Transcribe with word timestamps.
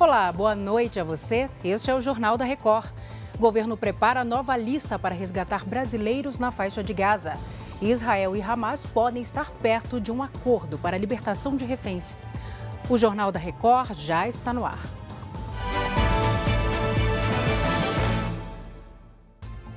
Olá, 0.00 0.32
boa 0.32 0.54
noite 0.54 0.98
a 0.98 1.04
você. 1.04 1.50
Este 1.62 1.90
é 1.90 1.94
o 1.94 2.00
Jornal 2.00 2.38
da 2.38 2.44
Record. 2.46 2.90
O 3.36 3.38
governo 3.38 3.76
prepara 3.76 4.24
nova 4.24 4.56
lista 4.56 4.98
para 4.98 5.14
resgatar 5.14 5.62
brasileiros 5.62 6.38
na 6.38 6.50
faixa 6.50 6.82
de 6.82 6.94
Gaza. 6.94 7.34
Israel 7.82 8.34
e 8.34 8.40
Hamas 8.40 8.86
podem 8.86 9.22
estar 9.22 9.50
perto 9.50 10.00
de 10.00 10.10
um 10.10 10.22
acordo 10.22 10.78
para 10.78 10.96
a 10.96 10.98
libertação 10.98 11.54
de 11.54 11.66
reféns. 11.66 12.16
O 12.88 12.96
Jornal 12.96 13.30
da 13.30 13.38
Record 13.38 13.92
já 13.98 14.26
está 14.26 14.54
no 14.54 14.64
ar. 14.64 14.78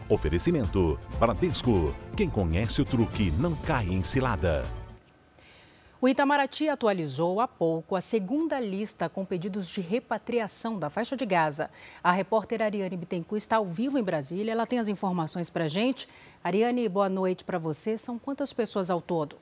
Oferecimento: 0.08 0.98
Bradesco. 1.20 1.94
Quem 2.16 2.30
conhece 2.30 2.82
o 2.82 2.86
truque 2.86 3.30
não 3.38 3.54
cai 3.54 3.88
em 3.88 4.02
cilada. 4.02 4.64
O 6.04 6.08
Itamaraty 6.10 6.68
atualizou 6.68 7.40
há 7.40 7.48
pouco 7.48 7.96
a 7.96 8.02
segunda 8.02 8.60
lista 8.60 9.08
com 9.08 9.24
pedidos 9.24 9.70
de 9.70 9.80
repatriação 9.80 10.78
da 10.78 10.90
faixa 10.90 11.16
de 11.16 11.26
Gaza. 11.26 11.70
A 12.04 12.12
repórter 12.12 12.62
Ariane 12.62 12.98
Bittencourt 12.98 13.42
está 13.42 13.56
ao 13.56 13.66
vivo 13.66 13.98
em 13.98 14.04
Brasília. 14.04 14.52
Ela 14.52 14.68
tem 14.68 14.80
as 14.80 14.90
informações 14.90 15.50
para 15.50 15.64
a 15.64 15.68
gente. 15.70 16.10
Ariane, 16.44 16.90
boa 16.90 17.08
noite 17.08 17.46
para 17.46 17.58
você. 17.58 17.98
São 17.98 18.20
quantas 18.20 18.52
pessoas 18.52 18.90
ao 18.90 19.02
todo? 19.02 19.38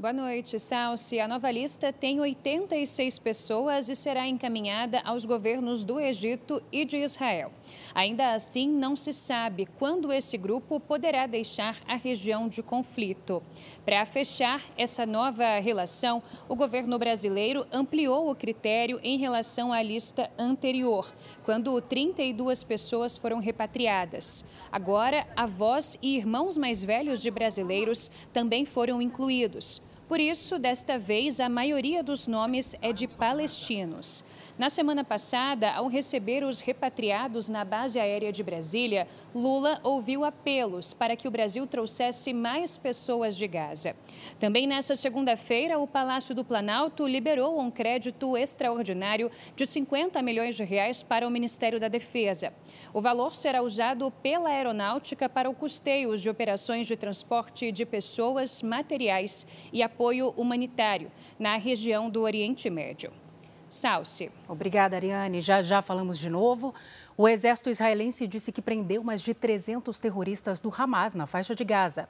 Boa 0.00 0.12
noite, 0.12 0.60
Salsi. 0.60 1.18
A 1.18 1.26
nova 1.26 1.50
lista 1.50 1.92
tem 1.92 2.20
86 2.20 3.18
pessoas 3.18 3.88
e 3.88 3.96
será 3.96 4.28
encaminhada 4.28 5.00
aos 5.04 5.24
governos 5.24 5.82
do 5.82 5.98
Egito 5.98 6.62
e 6.70 6.84
de 6.84 6.98
Israel. 6.98 7.50
Ainda 7.92 8.32
assim, 8.32 8.68
não 8.68 8.94
se 8.94 9.12
sabe 9.12 9.66
quando 9.76 10.12
esse 10.12 10.38
grupo 10.38 10.78
poderá 10.78 11.26
deixar 11.26 11.80
a 11.84 11.96
região 11.96 12.48
de 12.48 12.62
conflito. 12.62 13.42
Para 13.84 14.06
fechar 14.06 14.62
essa 14.76 15.04
nova 15.04 15.58
relação, 15.58 16.22
o 16.48 16.54
governo 16.54 16.96
brasileiro 16.96 17.66
ampliou 17.72 18.30
o 18.30 18.36
critério 18.36 19.00
em 19.02 19.18
relação 19.18 19.72
à 19.72 19.82
lista 19.82 20.30
anterior, 20.38 21.12
quando 21.44 21.80
32 21.80 22.62
pessoas 22.62 23.18
foram 23.18 23.40
repatriadas. 23.40 24.44
Agora, 24.70 25.26
avós 25.34 25.98
e 26.00 26.16
irmãos 26.16 26.56
mais 26.56 26.84
velhos 26.84 27.20
de 27.20 27.32
brasileiros 27.32 28.08
também 28.32 28.64
foram 28.64 29.02
incluídos. 29.02 29.87
Por 30.08 30.18
isso, 30.18 30.58
desta 30.58 30.98
vez, 30.98 31.38
a 31.38 31.50
maioria 31.50 32.02
dos 32.02 32.26
nomes 32.26 32.74
é 32.80 32.94
de 32.94 33.06
palestinos. 33.06 34.24
Na 34.58 34.68
semana 34.68 35.04
passada, 35.04 35.70
ao 35.70 35.86
receber 35.86 36.42
os 36.42 36.60
repatriados 36.60 37.48
na 37.48 37.64
base 37.64 38.00
aérea 38.00 38.32
de 38.32 38.42
Brasília, 38.42 39.06
Lula 39.32 39.78
ouviu 39.84 40.24
apelos 40.24 40.92
para 40.92 41.14
que 41.14 41.28
o 41.28 41.30
Brasil 41.30 41.64
trouxesse 41.64 42.34
mais 42.34 42.76
pessoas 42.76 43.36
de 43.36 43.46
Gaza. 43.46 43.94
Também 44.40 44.66
nesta 44.66 44.96
segunda-feira, 44.96 45.78
o 45.78 45.86
Palácio 45.86 46.34
do 46.34 46.44
Planalto 46.44 47.06
liberou 47.06 47.60
um 47.60 47.70
crédito 47.70 48.36
extraordinário 48.36 49.30
de 49.54 49.64
50 49.64 50.20
milhões 50.22 50.56
de 50.56 50.64
reais 50.64 51.04
para 51.04 51.24
o 51.24 51.30
Ministério 51.30 51.78
da 51.78 51.86
Defesa. 51.86 52.52
O 52.92 53.00
valor 53.00 53.36
será 53.36 53.62
usado 53.62 54.10
pela 54.10 54.48
aeronáutica 54.48 55.28
para 55.28 55.48
o 55.48 55.54
custeio 55.54 56.16
de 56.16 56.28
operações 56.28 56.88
de 56.88 56.96
transporte 56.96 57.70
de 57.70 57.86
pessoas, 57.86 58.60
materiais 58.60 59.46
e 59.72 59.84
apoio 59.84 60.34
humanitário 60.36 61.12
na 61.38 61.56
região 61.56 62.10
do 62.10 62.22
Oriente 62.22 62.68
Médio. 62.68 63.27
Salce. 63.68 64.30
Obrigada, 64.48 64.96
Ariane. 64.96 65.40
Já 65.40 65.60
já 65.60 65.82
falamos 65.82 66.18
de 66.18 66.30
novo. 66.30 66.74
O 67.16 67.28
exército 67.28 67.68
israelense 67.68 68.26
disse 68.26 68.50
que 68.50 68.62
prendeu 68.62 69.02
mais 69.04 69.20
de 69.20 69.34
300 69.34 69.98
terroristas 69.98 70.60
do 70.60 70.72
Hamas 70.76 71.14
na 71.14 71.26
faixa 71.26 71.54
de 71.54 71.64
Gaza. 71.64 72.08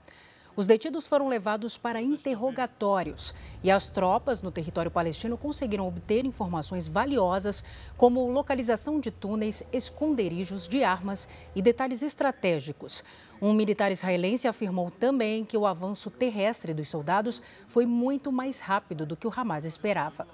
Os 0.58 0.66
detidos 0.66 1.06
foram 1.06 1.28
levados 1.28 1.78
para 1.78 2.02
interrogatórios 2.02 3.32
e 3.62 3.70
as 3.70 3.88
tropas 3.88 4.42
no 4.42 4.50
território 4.50 4.90
palestino 4.90 5.38
conseguiram 5.38 5.86
obter 5.86 6.24
informações 6.24 6.88
valiosas, 6.88 7.62
como 7.96 8.28
localização 8.28 8.98
de 8.98 9.12
túneis, 9.12 9.62
esconderijos 9.72 10.66
de 10.66 10.82
armas 10.82 11.28
e 11.54 11.62
detalhes 11.62 12.02
estratégicos. 12.02 13.04
Um 13.40 13.52
militar 13.52 13.92
israelense 13.92 14.48
afirmou 14.48 14.90
também 14.90 15.44
que 15.44 15.56
o 15.56 15.64
avanço 15.64 16.10
terrestre 16.10 16.74
dos 16.74 16.88
soldados 16.88 17.40
foi 17.68 17.86
muito 17.86 18.32
mais 18.32 18.58
rápido 18.58 19.06
do 19.06 19.16
que 19.16 19.28
o 19.28 19.32
Hamas 19.34 19.64
esperava. 19.64 20.26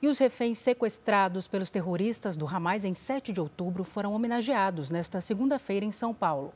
E 0.00 0.08
os 0.08 0.18
reféns 0.18 0.58
sequestrados 0.58 1.48
pelos 1.48 1.70
terroristas 1.70 2.36
do 2.36 2.46
Hamas 2.46 2.84
em 2.84 2.94
7 2.94 3.32
de 3.32 3.40
outubro 3.40 3.82
foram 3.82 4.12
homenageados 4.12 4.90
nesta 4.90 5.20
segunda-feira 5.20 5.86
em 5.86 5.92
São 5.92 6.12
Paulo. 6.12 6.52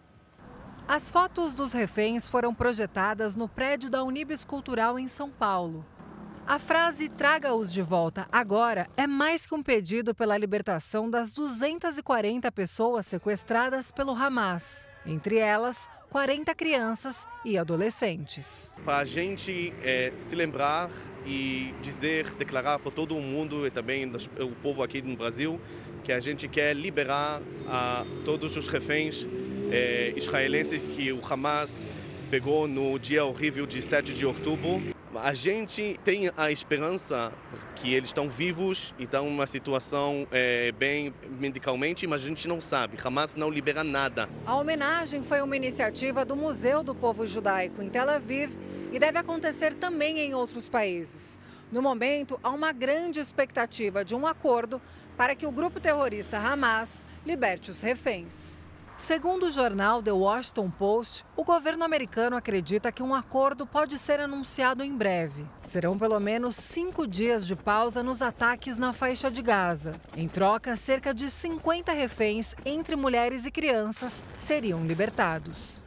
As 0.86 1.10
fotos 1.10 1.54
dos 1.54 1.72
reféns 1.72 2.28
foram 2.28 2.54
projetadas 2.54 3.36
no 3.36 3.48
prédio 3.48 3.88
da 3.88 4.02
Unibis 4.02 4.44
Cultural 4.44 4.98
em 4.98 5.08
São 5.08 5.30
Paulo. 5.30 5.84
A 6.46 6.58
frase 6.58 7.08
Traga-os 7.08 7.72
de 7.72 7.80
volta 7.80 8.26
agora 8.32 8.88
é 8.96 9.06
mais 9.06 9.46
que 9.46 9.54
um 9.54 9.62
pedido 9.62 10.14
pela 10.14 10.36
libertação 10.36 11.08
das 11.08 11.32
240 11.32 12.50
pessoas 12.50 13.06
sequestradas 13.06 13.92
pelo 13.92 14.12
Hamas. 14.12 14.84
Entre 15.06 15.36
elas, 15.38 15.88
40 16.10 16.52
crianças 16.56 17.26
e 17.44 17.56
adolescentes. 17.56 18.72
Para 18.84 18.98
a 18.98 19.04
gente 19.04 19.72
é, 19.82 20.12
se 20.18 20.34
lembrar 20.34 20.90
e 21.24 21.72
dizer, 21.80 22.34
declarar 22.34 22.78
para 22.80 22.90
todo 22.90 23.16
o 23.16 23.22
mundo 23.22 23.66
e 23.66 23.70
também 23.70 24.10
o 24.38 24.54
povo 24.56 24.82
aqui 24.82 25.00
no 25.00 25.16
Brasil 25.16 25.60
que 26.02 26.12
a 26.12 26.20
gente 26.20 26.48
quer 26.48 26.74
liberar 26.74 27.40
a 27.68 28.04
todos 28.24 28.56
os 28.56 28.68
reféns 28.68 29.26
é, 29.70 30.12
israelenses 30.16 30.82
que 30.96 31.12
o 31.12 31.20
Hamas 31.24 31.86
pegou 32.30 32.66
no 32.66 32.98
dia 32.98 33.24
horrível 33.24 33.66
de 33.66 33.80
7 33.80 34.14
de 34.14 34.26
outubro. 34.26 34.82
A 35.14 35.34
gente 35.34 35.98
tem 36.04 36.30
a 36.36 36.52
esperança 36.52 37.32
que 37.74 37.92
eles 37.92 38.10
estão 38.10 38.28
vivos 38.28 38.94
e 38.96 39.04
estão 39.04 39.24
numa 39.24 39.46
situação 39.46 40.24
é, 40.30 40.70
bem 40.70 41.12
medicalmente, 41.40 42.06
mas 42.06 42.22
a 42.22 42.26
gente 42.26 42.46
não 42.46 42.60
sabe. 42.60 42.96
Hamas 43.04 43.34
não 43.34 43.50
libera 43.50 43.82
nada. 43.82 44.28
A 44.46 44.56
homenagem 44.56 45.24
foi 45.24 45.42
uma 45.42 45.56
iniciativa 45.56 46.24
do 46.24 46.36
Museu 46.36 46.84
do 46.84 46.94
Povo 46.94 47.26
Judaico 47.26 47.82
em 47.82 47.88
Tel 47.88 48.08
Aviv 48.08 48.52
e 48.92 49.00
deve 49.00 49.18
acontecer 49.18 49.74
também 49.74 50.20
em 50.20 50.32
outros 50.32 50.68
países. 50.68 51.40
No 51.72 51.82
momento, 51.82 52.38
há 52.40 52.50
uma 52.50 52.72
grande 52.72 53.18
expectativa 53.18 54.04
de 54.04 54.14
um 54.14 54.24
acordo 54.24 54.80
para 55.16 55.34
que 55.34 55.46
o 55.46 55.50
grupo 55.50 55.80
terrorista 55.80 56.38
Hamas 56.38 57.04
liberte 57.26 57.72
os 57.72 57.80
reféns. 57.80 58.69
Segundo 59.00 59.44
o 59.46 59.50
jornal 59.50 60.02
The 60.02 60.12
Washington 60.12 60.70
Post, 60.70 61.24
o 61.34 61.42
governo 61.42 61.82
americano 61.82 62.36
acredita 62.36 62.92
que 62.92 63.02
um 63.02 63.14
acordo 63.14 63.66
pode 63.66 63.98
ser 63.98 64.20
anunciado 64.20 64.84
em 64.84 64.94
breve. 64.94 65.46
Serão 65.62 65.98
pelo 65.98 66.20
menos 66.20 66.54
cinco 66.54 67.06
dias 67.06 67.46
de 67.46 67.56
pausa 67.56 68.02
nos 68.02 68.20
ataques 68.20 68.76
na 68.76 68.92
faixa 68.92 69.30
de 69.30 69.40
Gaza. 69.40 69.98
Em 70.14 70.28
troca, 70.28 70.76
cerca 70.76 71.14
de 71.14 71.30
50 71.30 71.90
reféns, 71.92 72.54
entre 72.62 72.94
mulheres 72.94 73.46
e 73.46 73.50
crianças, 73.50 74.22
seriam 74.38 74.84
libertados. 74.84 75.82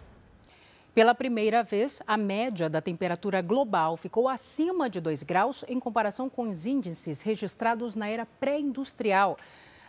Pela 0.95 1.13
primeira 1.13 1.61
vez, 1.61 2.01
a 2.07 2.17
média 2.17 2.67
da 2.67 2.81
temperatura 2.81 3.43
global 3.43 3.95
ficou 3.95 4.27
acima 4.27 4.89
de 4.89 4.99
2 4.99 5.21
graus 5.21 5.63
em 5.67 5.79
comparação 5.79 6.27
com 6.27 6.49
os 6.49 6.65
índices 6.65 7.21
registrados 7.21 7.95
na 7.95 8.09
era 8.09 8.25
pré-industrial. 8.25 9.37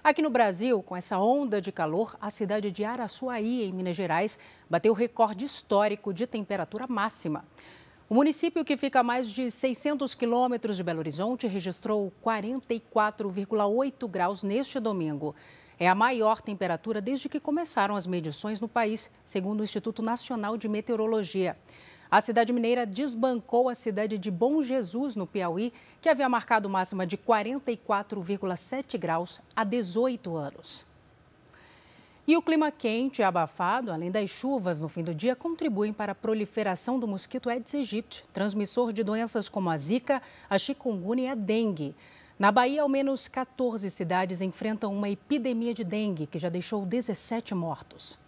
Aqui 0.04 0.20
no 0.20 0.28
Brasil, 0.28 0.82
com 0.82 0.94
essa 0.94 1.18
onda 1.18 1.62
de 1.62 1.72
calor, 1.72 2.14
a 2.20 2.28
cidade 2.28 2.70
de 2.70 2.84
Araçuaí, 2.84 3.64
em 3.64 3.72
Minas 3.72 3.96
Gerais, 3.96 4.38
bateu 4.68 4.92
recorde 4.92 5.46
histórico 5.46 6.12
de 6.12 6.26
temperatura 6.26 6.86
máxima. 6.86 7.42
O 8.06 8.14
município, 8.14 8.66
que 8.66 8.76
fica 8.76 9.00
a 9.00 9.02
mais 9.02 9.30
de 9.30 9.50
600 9.50 10.14
quilômetros 10.14 10.76
de 10.76 10.82
Belo 10.82 10.98
Horizonte, 10.98 11.46
registrou 11.46 12.12
44,8 12.22 14.06
graus 14.06 14.42
neste 14.42 14.78
domingo. 14.78 15.34
É 15.80 15.88
a 15.88 15.94
maior 15.94 16.42
temperatura 16.42 17.00
desde 17.00 17.26
que 17.26 17.40
começaram 17.40 17.96
as 17.96 18.06
medições 18.06 18.60
no 18.60 18.68
país, 18.68 19.10
segundo 19.24 19.60
o 19.60 19.64
Instituto 19.64 20.02
Nacional 20.02 20.58
de 20.58 20.68
Meteorologia. 20.68 21.56
A 22.14 22.20
cidade 22.20 22.52
mineira 22.52 22.86
desbancou 22.86 23.68
a 23.68 23.74
cidade 23.74 24.16
de 24.18 24.30
Bom 24.30 24.62
Jesus, 24.62 25.16
no 25.16 25.26
Piauí, 25.26 25.72
que 26.00 26.08
havia 26.08 26.28
marcado 26.28 26.70
máxima 26.70 27.04
de 27.04 27.18
44,7 27.18 28.96
graus 28.96 29.42
há 29.56 29.64
18 29.64 30.36
anos. 30.36 30.86
E 32.24 32.36
o 32.36 32.40
clima 32.40 32.70
quente 32.70 33.20
e 33.20 33.24
abafado, 33.24 33.90
além 33.90 34.12
das 34.12 34.30
chuvas 34.30 34.80
no 34.80 34.88
fim 34.88 35.02
do 35.02 35.12
dia, 35.12 35.34
contribuem 35.34 35.92
para 35.92 36.12
a 36.12 36.14
proliferação 36.14 37.00
do 37.00 37.08
mosquito 37.08 37.50
Aedes 37.50 37.74
aegypti, 37.74 38.24
transmissor 38.32 38.92
de 38.92 39.02
doenças 39.02 39.48
como 39.48 39.68
a 39.68 39.76
zika, 39.76 40.22
a 40.48 40.56
chikungunya 40.56 41.24
e 41.24 41.28
a 41.30 41.34
dengue. 41.34 41.96
Na 42.38 42.52
Bahia, 42.52 42.82
ao 42.82 42.88
menos 42.88 43.26
14 43.26 43.90
cidades 43.90 44.40
enfrentam 44.40 44.94
uma 44.94 45.10
epidemia 45.10 45.74
de 45.74 45.82
dengue, 45.82 46.28
que 46.28 46.38
já 46.38 46.48
deixou 46.48 46.86
17 46.86 47.56
mortos. 47.56 48.22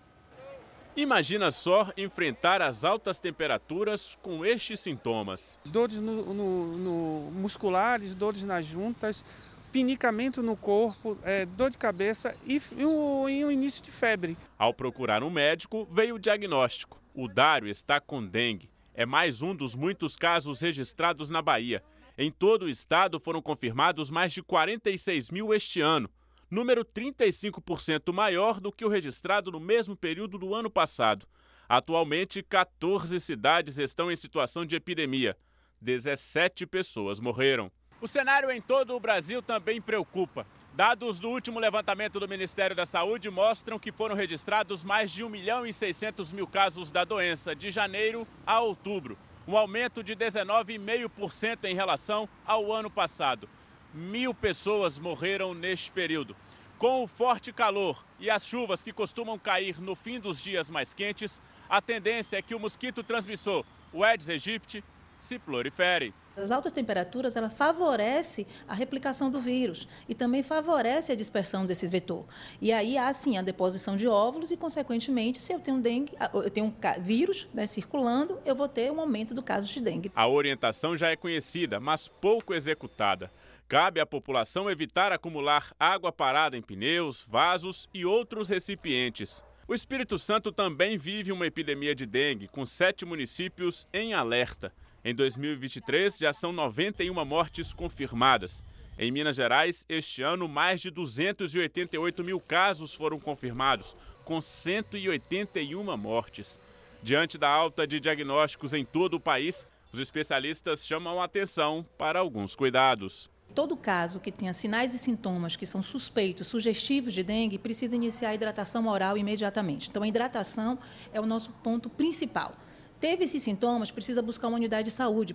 Imagina 0.97 1.51
só 1.51 1.93
enfrentar 1.95 2.63
as 2.63 2.83
altas 2.83 3.19
temperaturas 3.19 4.17
com 4.23 4.47
estes 4.47 4.81
sintomas: 4.81 5.59
dores 5.63 5.97
no, 5.97 6.33
no, 6.33 6.79
no 6.79 7.31
musculares, 7.33 8.15
dores 8.15 8.43
nas 8.45 8.65
juntas, 8.65 9.23
pinicamento 9.71 10.43
no 10.43 10.57
corpo, 10.57 11.19
é, 11.23 11.45
dor 11.45 11.69
de 11.69 11.77
cabeça 11.77 12.35
e, 12.47 12.63
e, 12.75 12.85
o, 12.87 13.29
e 13.29 13.45
o 13.45 13.53
início 13.53 13.83
de 13.85 13.91
febre. 13.91 14.39
Ao 14.57 14.73
procurar 14.73 15.23
um 15.23 15.29
médico, 15.29 15.87
veio 15.91 16.15
o 16.15 16.19
diagnóstico: 16.19 16.99
o 17.15 17.29
Dário 17.29 17.69
está 17.69 18.01
com 18.01 18.27
dengue. 18.27 18.71
É 18.95 19.05
mais 19.05 19.43
um 19.43 19.55
dos 19.55 19.75
muitos 19.75 20.17
casos 20.17 20.63
registrados 20.63 21.29
na 21.29 21.43
Bahia. 21.43 21.83
Em 22.17 22.31
todo 22.31 22.63
o 22.63 22.71
estado 22.71 23.21
foram 23.21 23.43
confirmados 23.43 24.11
mais 24.11 24.33
de 24.33 24.43
46 24.43 25.29
mil 25.31 25.53
este 25.53 25.83
ano, 25.83 26.09
número 26.51 26.85
35% 26.85 28.13
maior 28.13 28.61
do 28.61 28.73
que 28.73 28.85
o 28.85 28.89
registrado 28.89 29.51
no 29.51 29.61
mesmo 29.61 29.97
período 29.97 30.39
do 30.39 30.55
ano 30.55 30.71
passado. 30.71 31.27
Atualmente, 31.69 32.43
14 32.43 33.19
cidades 33.21 33.79
estão 33.79 34.11
em 34.11 34.17
situação 34.17 34.65
de 34.65 34.77
epidemia. 34.77 35.37
17 35.81 36.67
pessoas 36.67 37.21
morreram. 37.21 37.71
O 38.01 38.07
cenário 38.07 38.51
em 38.51 38.61
todo 38.61 38.95
o 38.95 39.01
Brasil 39.01 39.43
também 39.43 39.81
preocupa. 39.81 40.47
Dados 40.75 41.19
do 41.19 41.31
último 41.31 41.59
levantamento 41.59 42.21
do 42.21 42.29
Ministério 42.29 42.77
da 42.77 42.85
Saúde 42.85 43.31
mostram 43.31 43.79
que 43.79 43.91
foram 43.91 44.15
registrados 44.15 44.85
mais 44.85 45.11
de 45.11 45.25
1 45.25 45.29
milhão 45.29 45.67
e 45.67 45.73
600 45.73 46.33
mil 46.33 46.47
casos 46.47 46.91
da 46.91 47.03
doença 47.03 47.57
de 47.57 47.71
janeiro 47.71 48.29
a 48.47 48.61
outubro, 48.61 49.17
um 49.49 49.57
aumento 49.57 50.03
de 50.03 50.15
19,5% 50.15 51.65
em 51.65 51.75
relação 51.75 52.29
ao 52.45 52.71
ano 52.71 52.91
passado. 52.91 53.49
Mil 53.97 54.35
pessoas 54.35 54.99
morreram 54.99 55.55
neste 55.55 55.91
período. 55.91 56.37
Com 56.79 57.03
o 57.03 57.07
forte 57.07 57.51
calor 57.51 58.05
e 58.21 58.29
as 58.29 58.47
chuvas 58.47 58.83
que 58.83 58.93
costumam 58.93 59.39
cair 59.39 59.81
no 59.81 59.95
fim 59.95 60.21
dos 60.21 60.39
dias 60.39 60.69
mais 60.69 60.93
quentes, 60.93 61.41
a 61.67 61.81
tendência 61.81 62.37
é 62.37 62.43
que 62.43 62.55
o 62.55 62.61
mosquito 62.61 63.03
transmissor, 63.03 63.65
o 63.95 64.05
Aedes 64.05 64.29
aegypti, 64.29 64.85
se 65.19 65.39
prolifere. 65.39 66.13
As 66.37 66.51
altas 66.51 66.75
temperaturas 66.75 67.35
ela 67.37 67.49
favorece 67.49 68.47
a 68.69 68.75
replicação 68.75 69.31
do 69.31 69.41
vírus 69.41 69.89
e 70.07 70.15
também 70.15 70.43
favorece 70.43 71.11
a 71.11 71.17
dispersão 71.17 71.65
desse 71.65 71.87
vetor. 71.87 72.27
E 72.61 72.75
aí 72.75 72.99
há 72.99 73.11
sim 73.15 73.39
a 73.39 73.43
deposição 73.43 73.97
de 73.97 74.07
óvulos 74.07 74.51
e, 74.51 74.59
consequentemente, 74.59 75.43
se 75.43 75.55
eu 75.55 75.59
tenho 75.59 75.81
dengue, 75.81 76.13
eu 76.35 76.51
tenho 76.51 76.67
um 76.67 77.03
vírus 77.03 77.49
né, 77.55 77.67
circulando, 77.67 78.39
eu 78.45 78.55
vou 78.55 78.69
ter 78.69 78.93
um 78.93 79.01
aumento 79.01 79.33
do 79.33 79.43
caso 79.43 79.73
de 79.73 79.83
dengue. 79.83 80.13
A 80.15 80.29
orientação 80.29 80.95
já 80.95 81.09
é 81.09 81.17
conhecida, 81.17 81.81
mas 81.81 82.07
pouco 82.09 82.53
executada. 82.53 83.33
Cabe 83.69 83.99
à 83.99 84.07
população 84.07 84.71
evitar 84.71 85.11
acumular 85.11 85.75
água 85.79 86.13
parada 86.13 86.57
em 86.57 86.63
pneus, 86.63 87.25
vasos 87.29 87.89
e 87.93 88.07
outros 88.07 88.49
recipientes. 88.49 89.43
O 89.67 89.75
Espírito 89.75 90.17
Santo 90.19 90.53
também 90.53 90.97
vive 90.97 91.33
uma 91.33 91.49
epidemia 91.49 91.93
de 91.93 92.07
dengue, 92.07 92.47
com 92.47 92.65
sete 92.65 93.05
municípios 93.05 93.85
em 93.93 94.15
alerta. 94.15 94.73
Em 95.05 95.13
2023, 95.13 96.17
já 96.17 96.33
são 96.33 96.53
91 96.53 97.25
mortes 97.25 97.73
confirmadas. 97.73 98.63
Em 98.97 99.11
Minas 99.11 99.35
Gerais, 99.35 99.85
este 99.89 100.23
ano, 100.23 100.47
mais 100.47 100.81
de 100.81 100.89
288 100.89 102.23
mil 102.23 102.39
casos 102.39 102.95
foram 102.95 103.19
confirmados, 103.19 103.97
com 104.25 104.41
181 104.41 105.97
mortes. 105.97 106.61
Diante 107.03 107.37
da 107.37 107.49
alta 107.49 107.85
de 107.85 107.99
diagnósticos 107.99 108.73
em 108.73 108.85
todo 108.85 109.15
o 109.15 109.21
país, 109.21 109.67
os 109.93 109.99
especialistas 109.99 110.87
chamam 110.87 111.21
a 111.21 111.25
atenção 111.25 111.85
para 111.99 112.21
alguns 112.21 112.55
cuidados. 112.55 113.29
Todo 113.57 113.75
caso 113.75 114.21
que 114.21 114.31
tenha 114.31 114.53
sinais 114.53 114.93
e 114.93 114.99
sintomas 114.99 115.57
que 115.57 115.65
são 115.65 115.83
suspeitos, 115.83 116.47
sugestivos 116.47 117.15
de 117.15 117.23
dengue, 117.23 117.57
precisa 117.57 117.97
iniciar 117.97 118.29
a 118.29 118.35
hidratação 118.35 118.87
oral 118.87 119.17
imediatamente. 119.17 119.89
Então, 119.89 120.03
a 120.03 120.07
hidratação 120.07 120.79
é 121.11 121.19
o 121.19 121.25
nosso 121.25 121.51
ponto 121.63 121.89
principal. 121.89 122.53
Teve 123.01 123.25
esses 123.25 123.43
sintomas, 123.43 123.91
precisa 123.91 124.21
buscar 124.21 124.49
uma 124.49 124.59
unidade 124.59 124.91
de 124.91 124.91
saúde. 124.91 125.35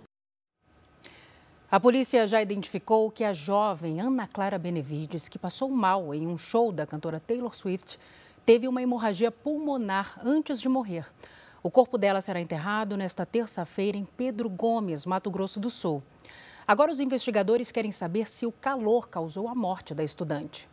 A 1.71 1.79
polícia 1.79 2.27
já 2.27 2.39
identificou 2.39 3.09
que 3.09 3.23
a 3.23 3.33
jovem 3.33 3.99
Ana 3.99 4.27
Clara 4.27 4.59
Benevides, 4.59 5.27
que 5.27 5.39
passou 5.39 5.71
mal 5.71 6.13
em 6.13 6.27
um 6.27 6.37
show 6.37 6.71
da 6.71 6.85
cantora 6.85 7.19
Taylor 7.19 7.55
Swift, 7.55 7.97
teve 8.45 8.67
uma 8.67 8.83
hemorragia 8.83 9.31
pulmonar 9.31 10.21
antes 10.23 10.61
de 10.61 10.69
morrer. 10.69 11.07
O 11.63 11.71
corpo 11.71 11.97
dela 11.97 12.21
será 12.21 12.39
enterrado 12.39 12.95
nesta 12.95 13.25
terça-feira 13.25 13.97
em 13.97 14.05
Pedro 14.05 14.47
Gomes, 14.47 15.07
Mato 15.07 15.31
Grosso 15.31 15.59
do 15.59 15.71
Sul. 15.71 16.03
Agora, 16.71 16.89
os 16.89 17.01
investigadores 17.01 17.69
querem 17.69 17.91
saber 17.91 18.29
se 18.29 18.45
o 18.45 18.51
calor 18.53 19.09
causou 19.09 19.49
a 19.49 19.53
morte 19.53 19.93
da 19.93 20.05
estudante. 20.05 20.69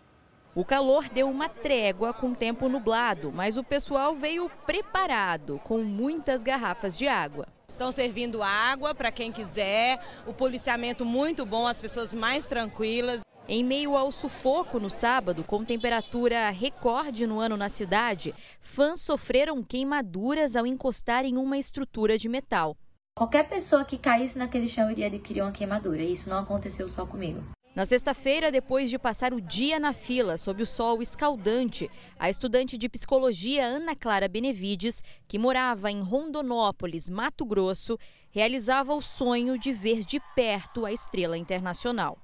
O 0.54 0.64
calor 0.64 1.08
deu 1.08 1.28
uma 1.28 1.48
trégua 1.48 2.14
com 2.14 2.32
tempo 2.32 2.68
nublado, 2.68 3.32
mas 3.32 3.56
o 3.56 3.64
pessoal 3.64 4.14
veio 4.14 4.48
preparado, 4.64 5.60
com 5.64 5.78
muitas 5.78 6.40
garrafas 6.40 6.96
de 6.96 7.08
água. 7.08 7.48
Estão 7.68 7.90
servindo 7.90 8.44
água 8.44 8.94
para 8.94 9.10
quem 9.10 9.32
quiser, 9.32 9.98
o 10.24 10.32
policiamento 10.32 11.04
muito 11.04 11.44
bom, 11.44 11.66
as 11.66 11.80
pessoas 11.80 12.14
mais 12.14 12.46
tranquilas. 12.46 13.22
Em 13.48 13.64
meio 13.64 13.96
ao 13.96 14.12
sufoco 14.12 14.78
no 14.78 14.88
sábado, 14.88 15.42
com 15.42 15.64
temperatura 15.64 16.48
recorde 16.50 17.26
no 17.26 17.40
ano 17.40 17.56
na 17.56 17.68
cidade, 17.68 18.32
fãs 18.60 19.00
sofreram 19.00 19.64
queimaduras 19.64 20.54
ao 20.54 20.64
encostar 20.64 21.24
em 21.24 21.36
uma 21.36 21.58
estrutura 21.58 22.16
de 22.16 22.28
metal. 22.28 22.76
Qualquer 23.18 23.48
pessoa 23.48 23.84
que 23.84 23.98
caísse 23.98 24.38
naquele 24.38 24.68
chão 24.68 24.88
iria 24.88 25.08
adquirir 25.08 25.42
uma 25.42 25.50
queimadura. 25.50 26.00
E 26.00 26.12
isso 26.12 26.30
não 26.30 26.38
aconteceu 26.38 26.88
só 26.88 27.04
comigo. 27.04 27.42
Na 27.74 27.84
sexta-feira, 27.84 28.52
depois 28.52 28.88
de 28.88 28.96
passar 28.96 29.34
o 29.34 29.40
dia 29.40 29.80
na 29.80 29.92
fila 29.92 30.38
sob 30.38 30.62
o 30.62 30.66
sol 30.66 31.02
escaldante, 31.02 31.90
a 32.16 32.30
estudante 32.30 32.78
de 32.78 32.88
psicologia 32.88 33.66
Ana 33.66 33.96
Clara 33.96 34.28
Benevides, 34.28 35.02
que 35.26 35.36
morava 35.36 35.90
em 35.90 36.00
Rondonópolis, 36.00 37.10
Mato 37.10 37.44
Grosso, 37.44 37.98
realizava 38.30 38.94
o 38.94 39.02
sonho 39.02 39.58
de 39.58 39.72
ver 39.72 40.04
de 40.04 40.20
perto 40.36 40.86
a 40.86 40.92
estrela 40.92 41.36
internacional. 41.36 42.16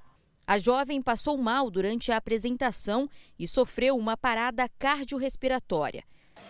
A 0.47 0.57
jovem 0.57 1.01
passou 1.01 1.35
mal 1.37 1.69
durante 1.69 2.09
a 2.09 2.15
apresentação 2.15 3.09
e 3.37 3.45
sofreu 3.45 3.97
uma 3.97 4.15
parada 4.15 4.69
cardiorrespiratória. 4.79 6.05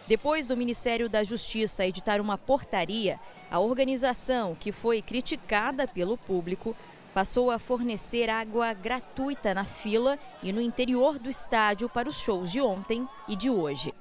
Depois 0.07 0.45
do 0.45 0.55
Ministério 0.55 1.09
da 1.09 1.23
Justiça 1.23 1.85
editar 1.85 2.21
uma 2.21 2.37
portaria, 2.37 3.19
a 3.49 3.59
organização, 3.59 4.55
que 4.55 4.71
foi 4.71 5.01
criticada 5.01 5.87
pelo 5.87 6.17
público, 6.17 6.75
passou 7.13 7.49
a 7.49 7.57
fornecer 7.57 8.29
água 8.29 8.73
gratuita 8.73 9.53
na 9.53 9.63
fila 9.63 10.19
e 10.43 10.51
no 10.51 10.59
interior 10.59 11.17
do 11.17 11.29
estádio 11.29 11.87
para 11.87 12.09
os 12.09 12.19
shows 12.19 12.51
de 12.51 12.59
ontem 12.59 13.07
e 13.27 13.35
de 13.35 13.49
hoje. 13.49 13.93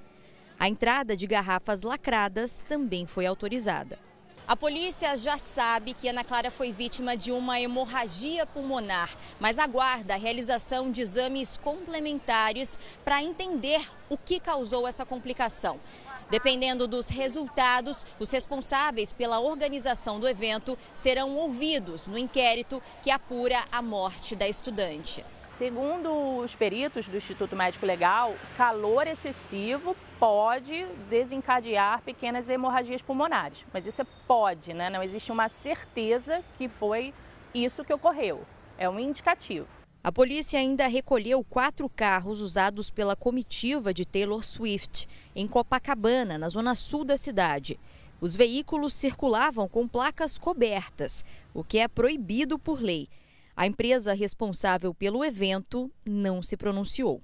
A 0.58 0.69
entrada 0.69 1.17
de 1.17 1.26
garrafas 1.26 1.82
lacradas 1.82 2.62
também 2.69 3.06
foi 3.06 3.25
autorizada. 3.25 3.99
A 4.46 4.55
polícia 4.55 5.17
já 5.17 5.38
sabe 5.38 5.94
que 5.94 6.06
Ana 6.06 6.23
Clara 6.23 6.50
foi 6.50 6.70
vítima 6.70 7.17
de 7.17 7.32
uma 7.32 7.58
hemorragia 7.58 8.44
pulmonar, 8.44 9.08
mas 9.41 9.58
aguarda 9.58 10.12
a 10.12 10.19
realização 10.19 10.93
de 10.93 11.00
exames 11.00 11.56
complementares 11.56 12.79
para 13.02 13.23
entender 13.23 13.81
o 14.11 14.19
que 14.19 14.38
causou 14.38 14.87
essa 14.87 15.06
complicação. 15.06 15.81
Dependendo 16.29 16.87
dos 16.87 17.08
resultados, 17.08 18.05
os 18.20 18.31
responsáveis 18.31 19.14
pela 19.14 19.41
organização 19.41 20.20
do 20.20 20.29
evento 20.29 20.76
serão 20.93 21.34
ouvidos 21.36 22.06
no 22.06 22.19
inquérito 22.19 22.82
que 23.03 23.10
apura 23.10 23.65
a 23.72 23.81
morte 23.81 24.36
da 24.36 24.46
estudante. 24.46 25.24
Segundo 25.48 26.39
os 26.39 26.55
peritos 26.55 27.08
do 27.08 27.17
Instituto 27.17 27.55
Médico 27.55 27.86
Legal, 27.86 28.34
calor 28.56 29.06
excessivo 29.06 29.96
pode 30.25 30.87
desencadear 31.11 32.01
pequenas 32.01 32.49
hemorragias 32.49 33.03
pulmonares, 33.03 33.63
mas 33.71 33.87
isso 33.87 34.01
é 34.01 34.07
pode, 34.27 34.73
né? 34.73 34.89
Não 34.89 35.03
existe 35.03 35.31
uma 35.31 35.51
certeza 35.51 36.43
que 36.57 36.67
foi 36.67 37.13
isso 37.53 37.85
que 37.85 37.93
ocorreu. 37.93 38.41
É 38.79 38.89
um 38.89 38.99
indicativo. 38.99 39.67
A 40.03 40.11
polícia 40.11 40.59
ainda 40.59 40.87
recolheu 40.87 41.45
quatro 41.45 41.91
carros 41.91 42.41
usados 42.41 42.91
pela 42.91 43.15
comitiva 43.15 43.93
de 43.93 44.07
Taylor 44.07 44.43
Swift 44.43 45.07
em 45.37 45.47
Copacabana, 45.47 46.39
na 46.39 46.49
zona 46.49 46.75
sul 46.75 47.05
da 47.05 47.19
cidade. 47.19 47.79
Os 48.19 48.35
veículos 48.35 48.95
circulavam 48.95 49.69
com 49.69 49.87
placas 49.87 50.39
cobertas, 50.39 51.23
o 51.53 51.63
que 51.63 51.77
é 51.77 51.87
proibido 51.87 52.59
por 52.59 52.81
lei. 52.81 53.11
A 53.55 53.67
empresa 53.67 54.15
responsável 54.15 54.95
pelo 54.95 55.23
evento 55.23 55.93
não 56.03 56.43
se 56.43 56.57
pronunciou. 56.57 57.21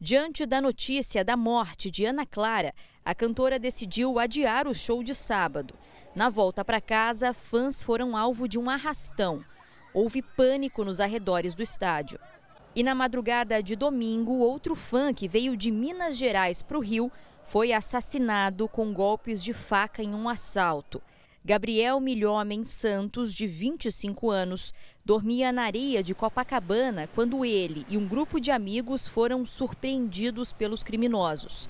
Diante 0.00 0.46
da 0.46 0.60
notícia 0.60 1.24
da 1.24 1.36
morte 1.36 1.90
de 1.90 2.04
Ana 2.04 2.24
Clara, 2.24 2.72
a 3.04 3.12
cantora 3.16 3.58
decidiu 3.58 4.16
adiar 4.20 4.68
o 4.68 4.74
show 4.74 5.02
de 5.02 5.12
sábado. 5.12 5.74
Na 6.14 6.30
volta 6.30 6.64
para 6.64 6.80
casa, 6.80 7.34
fãs 7.34 7.82
foram 7.82 8.16
alvo 8.16 8.46
de 8.46 8.56
um 8.60 8.70
arrastão. 8.70 9.44
Houve 9.92 10.22
pânico 10.22 10.84
nos 10.84 11.00
arredores 11.00 11.52
do 11.52 11.64
estádio. 11.64 12.20
E 12.76 12.84
na 12.84 12.94
madrugada 12.94 13.60
de 13.60 13.74
domingo, 13.74 14.34
outro 14.34 14.76
fã 14.76 15.12
que 15.12 15.26
veio 15.26 15.56
de 15.56 15.72
Minas 15.72 16.16
Gerais 16.16 16.62
para 16.62 16.78
o 16.78 16.80
Rio 16.80 17.10
foi 17.42 17.72
assassinado 17.72 18.68
com 18.68 18.92
golpes 18.92 19.42
de 19.42 19.52
faca 19.52 20.00
em 20.00 20.14
um 20.14 20.28
assalto. 20.28 21.02
Gabriel 21.48 21.98
Milhomem 21.98 22.62
Santos, 22.62 23.32
de 23.32 23.46
25 23.46 24.30
anos, 24.30 24.74
dormia 25.02 25.50
na 25.50 25.62
areia 25.62 26.02
de 26.02 26.14
Copacabana 26.14 27.08
quando 27.14 27.42
ele 27.42 27.86
e 27.88 27.96
um 27.96 28.06
grupo 28.06 28.38
de 28.38 28.50
amigos 28.50 29.06
foram 29.06 29.46
surpreendidos 29.46 30.52
pelos 30.52 30.82
criminosos. 30.82 31.66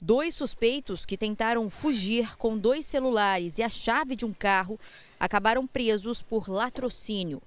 Dois 0.00 0.36
suspeitos 0.36 1.04
que 1.04 1.16
tentaram 1.16 1.68
fugir 1.68 2.36
com 2.36 2.56
dois 2.56 2.86
celulares 2.86 3.58
e 3.58 3.62
a 3.64 3.68
chave 3.68 4.14
de 4.14 4.24
um 4.24 4.32
carro 4.32 4.78
acabaram 5.18 5.66
presos 5.66 6.22
por 6.22 6.48
latrocínio. 6.48 7.42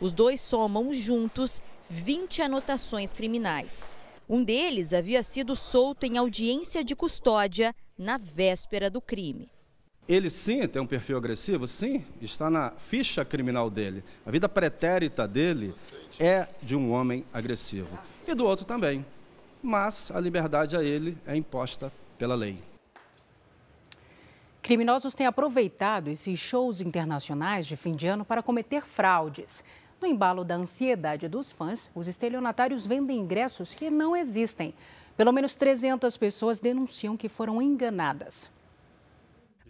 Os 0.00 0.12
dois 0.12 0.40
somam 0.40 0.92
juntos 0.92 1.62
20 1.88 2.42
anotações 2.42 3.14
criminais. 3.14 3.88
Um 4.28 4.42
deles 4.42 4.92
havia 4.92 5.22
sido 5.22 5.54
solto 5.54 6.02
em 6.02 6.18
audiência 6.18 6.82
de 6.82 6.96
custódia 6.96 7.72
na 7.96 8.18
véspera 8.18 8.90
do 8.90 9.00
crime. 9.00 9.51
Ele 10.08 10.28
sim 10.28 10.66
tem 10.66 10.82
um 10.82 10.86
perfil 10.86 11.16
agressivo? 11.16 11.66
Sim, 11.66 12.04
está 12.20 12.50
na 12.50 12.70
ficha 12.70 13.24
criminal 13.24 13.70
dele. 13.70 14.02
A 14.26 14.30
vida 14.30 14.48
pretérita 14.48 15.28
dele 15.28 15.72
é 16.18 16.48
de 16.60 16.74
um 16.74 16.90
homem 16.90 17.24
agressivo. 17.32 17.98
E 18.26 18.34
do 18.34 18.44
outro 18.44 18.64
também. 18.64 19.04
Mas 19.62 20.10
a 20.10 20.18
liberdade 20.18 20.76
a 20.76 20.82
ele 20.82 21.16
é 21.24 21.36
imposta 21.36 21.92
pela 22.18 22.34
lei. 22.34 22.58
Criminosos 24.60 25.14
têm 25.14 25.26
aproveitado 25.26 26.08
esses 26.08 26.38
shows 26.38 26.80
internacionais 26.80 27.66
de 27.66 27.76
fim 27.76 27.92
de 27.92 28.06
ano 28.06 28.24
para 28.24 28.42
cometer 28.42 28.82
fraudes. 28.82 29.64
No 30.00 30.06
embalo 30.06 30.44
da 30.44 30.56
ansiedade 30.56 31.28
dos 31.28 31.52
fãs, 31.52 31.88
os 31.94 32.08
estelionatários 32.08 32.84
vendem 32.84 33.18
ingressos 33.18 33.72
que 33.72 33.88
não 33.88 34.16
existem. 34.16 34.74
Pelo 35.16 35.32
menos 35.32 35.54
300 35.54 36.16
pessoas 36.16 36.58
denunciam 36.58 37.16
que 37.16 37.28
foram 37.28 37.62
enganadas. 37.62 38.50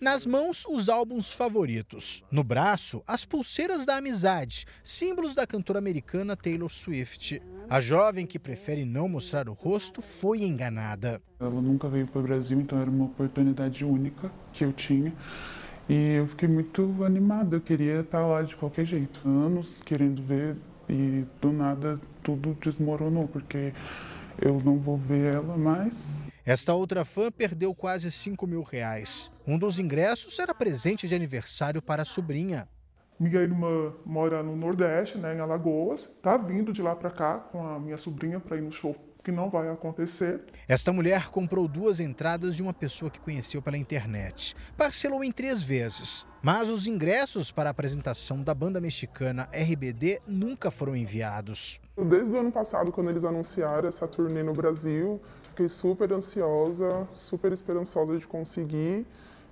Nas 0.02 0.26
mãos, 0.26 0.66
os 0.68 0.88
álbuns 0.88 1.32
favoritos. 1.32 2.24
No 2.28 2.42
braço, 2.42 3.04
as 3.06 3.24
pulseiras 3.24 3.86
da 3.86 3.98
amizade, 3.98 4.66
símbolos 4.82 5.32
da 5.32 5.46
cantora 5.46 5.78
americana 5.78 6.34
Taylor 6.34 6.68
Swift. 6.68 7.40
A 7.70 7.80
jovem 7.80 8.26
que 8.26 8.36
prefere 8.36 8.84
não 8.84 9.08
mostrar 9.08 9.48
o 9.48 9.52
rosto 9.52 10.02
foi 10.02 10.42
enganada. 10.42 11.22
Ela 11.38 11.62
nunca 11.62 11.88
veio 11.88 12.08
para 12.08 12.18
o 12.18 12.22
Brasil, 12.24 12.60
então 12.60 12.80
era 12.80 12.90
uma 12.90 13.04
oportunidade 13.04 13.84
única 13.84 14.28
que 14.52 14.64
eu 14.64 14.72
tinha. 14.72 15.14
E 15.88 16.14
eu 16.14 16.26
fiquei 16.26 16.48
muito 16.48 17.04
animada, 17.04 17.54
eu 17.54 17.60
queria 17.60 18.00
estar 18.00 18.26
lá 18.26 18.42
de 18.42 18.56
qualquer 18.56 18.84
jeito. 18.84 19.20
Anos 19.24 19.82
querendo 19.84 20.20
ver 20.20 20.56
e 20.88 21.24
do 21.40 21.52
nada 21.52 22.00
tudo 22.24 22.58
desmoronou, 22.60 23.28
porque 23.28 23.72
eu 24.40 24.60
não 24.64 24.76
vou 24.76 24.96
ver 24.96 25.34
ela 25.34 25.56
mais. 25.56 26.31
Esta 26.44 26.74
outra 26.74 27.04
fã 27.04 27.30
perdeu 27.30 27.72
quase 27.72 28.10
5 28.10 28.48
mil 28.48 28.62
reais. 28.62 29.32
Um 29.46 29.56
dos 29.56 29.78
ingressos 29.78 30.40
era 30.40 30.52
presente 30.52 31.06
de 31.06 31.14
aniversário 31.14 31.80
para 31.80 32.02
a 32.02 32.04
sobrinha. 32.04 32.68
Minha 33.18 33.40
irmã 33.40 33.94
mora 34.04 34.42
no 34.42 34.56
Nordeste, 34.56 35.18
né, 35.18 35.36
em 35.36 35.38
Alagoas. 35.38 36.10
Tá 36.20 36.36
vindo 36.36 36.72
de 36.72 36.82
lá 36.82 36.96
para 36.96 37.10
cá 37.10 37.38
com 37.38 37.64
a 37.64 37.78
minha 37.78 37.96
sobrinha 37.96 38.40
para 38.40 38.56
ir 38.56 38.60
no 38.60 38.72
show 38.72 38.96
que 39.22 39.30
não 39.30 39.48
vai 39.48 39.68
acontecer. 39.70 40.40
Esta 40.66 40.92
mulher 40.92 41.28
comprou 41.28 41.68
duas 41.68 42.00
entradas 42.00 42.56
de 42.56 42.62
uma 42.62 42.74
pessoa 42.74 43.10
que 43.10 43.20
conheceu 43.20 43.62
pela 43.62 43.76
internet. 43.76 44.56
Parcelou 44.76 45.22
em 45.22 45.30
três 45.30 45.62
vezes. 45.62 46.26
Mas 46.42 46.68
os 46.68 46.88
ingressos 46.88 47.52
para 47.52 47.70
a 47.70 47.72
apresentação 47.72 48.42
da 48.42 48.52
banda 48.52 48.80
mexicana 48.80 49.48
RBD 49.52 50.20
nunca 50.26 50.72
foram 50.72 50.96
enviados. 50.96 51.80
Desde 51.96 52.34
o 52.34 52.40
ano 52.40 52.50
passado, 52.50 52.90
quando 52.90 53.10
eles 53.10 53.22
anunciaram 53.22 53.88
essa 53.88 54.08
turnê 54.08 54.42
no 54.42 54.52
Brasil, 54.52 55.22
Fiquei 55.52 55.68
super 55.68 56.10
ansiosa, 56.10 57.06
super 57.12 57.52
esperançosa 57.52 58.16
de 58.18 58.26
conseguir 58.26 59.04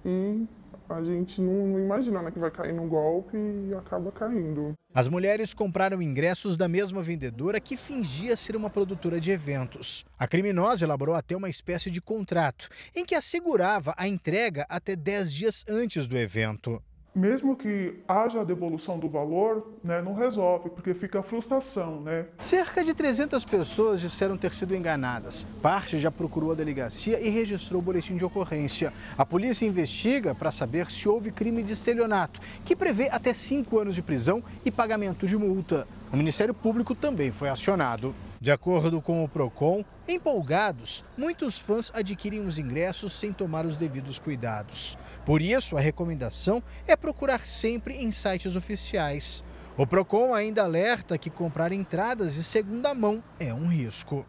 e 0.03 0.47
a 0.89 1.03
gente 1.03 1.43
não, 1.43 1.79
imagina 1.79 2.23
né, 2.23 2.31
que 2.31 2.39
vai 2.39 2.51
cair 2.51 2.73
num 2.73 2.89
golpe 2.89 3.37
e 3.37 3.75
acaba 3.75 4.11
caindo. 4.11 4.73
As 4.95 5.09
mulheres 5.09 5.53
compraram 5.53 6.01
ingressos 6.01 6.57
da 6.57 6.67
mesma 6.67 7.03
vendedora 7.03 7.61
que 7.61 7.77
fingia 7.77 8.35
ser 8.35 8.57
uma 8.57 8.71
produtora 8.71 9.21
de 9.21 9.31
eventos. 9.31 10.07
A 10.19 10.27
criminosa 10.27 10.87
elaborou 10.87 11.15
até 11.15 11.37
uma 11.37 11.51
espécie 11.51 11.91
de 11.91 12.01
contrato 12.01 12.71
em 12.97 13.05
que 13.05 13.15
assegurava 13.15 13.93
a 13.95 14.09
entrega 14.09 14.65
até 14.71 14.97
10 14.97 15.33
dias 15.33 15.65
antes 15.69 16.07
do 16.07 16.17
evento 16.17 16.83
mesmo 17.15 17.57
que 17.57 18.03
haja 18.07 18.41
a 18.41 18.45
devolução 18.45 18.99
do 18.99 19.09
valor, 19.09 19.75
né, 19.83 20.01
não 20.01 20.15
resolve, 20.15 20.71
porque 20.71 20.95
fica 20.95 21.21
a 21.21 21.23
frustração. 21.23 22.01
Né? 22.01 22.27
Cerca 22.39 22.85
de 22.85 22.95
300 22.95 23.45
pessoas 23.45 24.01
disseram 24.01 24.37
ter 24.37 24.55
sido 24.55 24.75
enganadas. 24.75 25.47
Parte 25.61 25.99
já 25.99 26.11
procurou 26.11 26.53
a 26.53 26.55
delegacia 26.55 27.21
e 27.21 27.29
registrou 27.29 27.81
o 27.81 27.85
boletim 27.85 28.17
de 28.17 28.25
ocorrência. 28.25 28.93
A 29.19 29.27
polícia 29.27 29.67
investiga 29.67 30.35
para 30.35 30.51
saber 30.51 30.91
se 30.91 31.09
houve 31.09 31.31
crime 31.31 31.63
de 31.63 31.73
estelionato, 31.73 32.41
que 32.65 32.77
prevê 32.77 33.09
até 33.11 33.33
cinco 33.33 33.79
anos 33.79 33.95
de 33.95 34.03
prisão 34.03 34.43
e 34.65 34.71
pagamento 34.71 35.27
de 35.27 35.37
multa. 35.37 35.87
O 36.13 36.17
Ministério 36.17 36.55
Público 36.55 36.95
também 36.95 37.31
foi 37.31 37.49
acionado. 37.49 38.15
De 38.43 38.51
acordo 38.51 39.03
com 39.03 39.23
o 39.23 39.29
Procon, 39.29 39.85
empolgados, 40.09 41.05
muitos 41.15 41.59
fãs 41.59 41.93
adquirem 41.95 42.41
os 42.47 42.57
ingressos 42.57 43.13
sem 43.13 43.35
tomar 43.35 43.67
os 43.67 43.77
devidos 43.77 44.19
cuidados. 44.19 44.97
Por 45.27 45.43
isso, 45.43 45.77
a 45.77 45.81
recomendação 45.81 46.63
é 46.87 46.97
procurar 46.97 47.45
sempre 47.45 47.97
em 47.97 48.11
sites 48.11 48.57
oficiais. 48.57 49.45
O 49.77 49.87
Procon 49.87 50.33
ainda 50.33 50.65
alerta 50.65 51.19
que 51.19 51.29
comprar 51.29 51.71
entradas 51.71 52.33
de 52.33 52.43
segunda 52.43 52.95
mão 52.95 53.23
é 53.39 53.53
um 53.53 53.67
risco. 53.67 54.25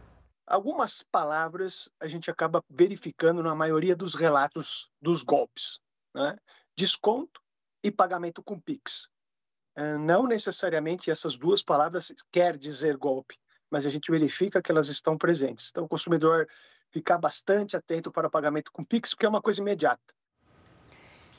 Algumas 0.46 1.03
palavras 1.10 1.89
a 1.98 2.06
gente 2.06 2.30
acaba 2.30 2.62
verificando 2.70 3.41
na 3.41 3.56
maioria 3.56 3.96
dos 3.96 4.13
relatos 4.13 4.91
dos 5.01 5.24
golpes: 5.24 5.80
né? 6.13 6.36
desconto 6.77 7.39
e 7.82 7.89
pagamento 7.89 8.44
com 8.44 8.60
Pix. 8.60 9.08
É, 9.74 9.98
não 9.98 10.27
necessariamente 10.27 11.10
essas 11.10 11.38
duas 11.38 11.63
palavras 11.63 12.13
quer 12.30 12.58
dizer 12.58 12.98
golpe, 12.98 13.38
mas 13.72 13.86
a 13.86 13.90
gente 13.90 14.12
verifica 14.12 14.62
que 14.62 14.72
elas 14.72 14.90
estão 14.90 15.18
presentes. 15.18 15.70
Então, 15.72 15.86
o 15.86 15.88
consumidor 15.88 16.48
ficar 16.92 17.18
bastante 17.18 17.78
atento 17.78 18.12
para 18.12 18.28
o 18.28 18.30
pagamento 18.30 18.72
com 18.72 18.84
Pix, 18.84 19.12
porque 19.13 19.25
é 19.25 19.30
uma 19.30 19.42
coisa 19.42 19.62
imediata. 19.62 20.13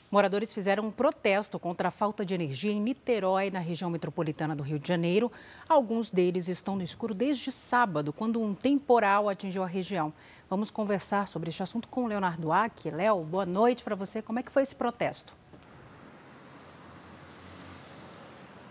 Moradores 0.09 0.53
fizeram 0.53 0.85
um 0.85 0.91
protesto 0.91 1.57
contra 1.57 1.87
a 1.87 1.91
falta 1.91 2.23
de 2.23 2.35
energia 2.35 2.71
em 2.71 2.79
Niterói, 2.79 3.49
na 3.49 3.57
região 3.57 3.89
metropolitana 3.89 4.55
do 4.55 4.61
Rio 4.61 4.77
de 4.77 4.87
Janeiro. 4.87 5.31
Alguns 5.67 6.11
deles 6.11 6.47
estão 6.47 6.75
no 6.75 6.83
escuro 6.83 7.15
desde 7.15 7.51
sábado, 7.51 8.13
quando 8.13 8.39
um 8.39 8.53
temporal 8.53 9.27
atingiu 9.27 9.63
a 9.63 9.67
região. 9.67 10.13
Vamos 10.47 10.69
conversar 10.69 11.27
sobre 11.27 11.49
este 11.49 11.63
assunto 11.63 11.87
com 11.87 12.03
o 12.03 12.07
Leonardo 12.07 12.51
Aque. 12.51 12.91
Léo, 12.91 13.23
boa 13.23 13.45
noite 13.45 13.83
para 13.83 13.95
você. 13.95 14.21
Como 14.21 14.37
é 14.37 14.43
que 14.43 14.51
foi 14.51 14.61
esse 14.61 14.75
protesto? 14.75 15.33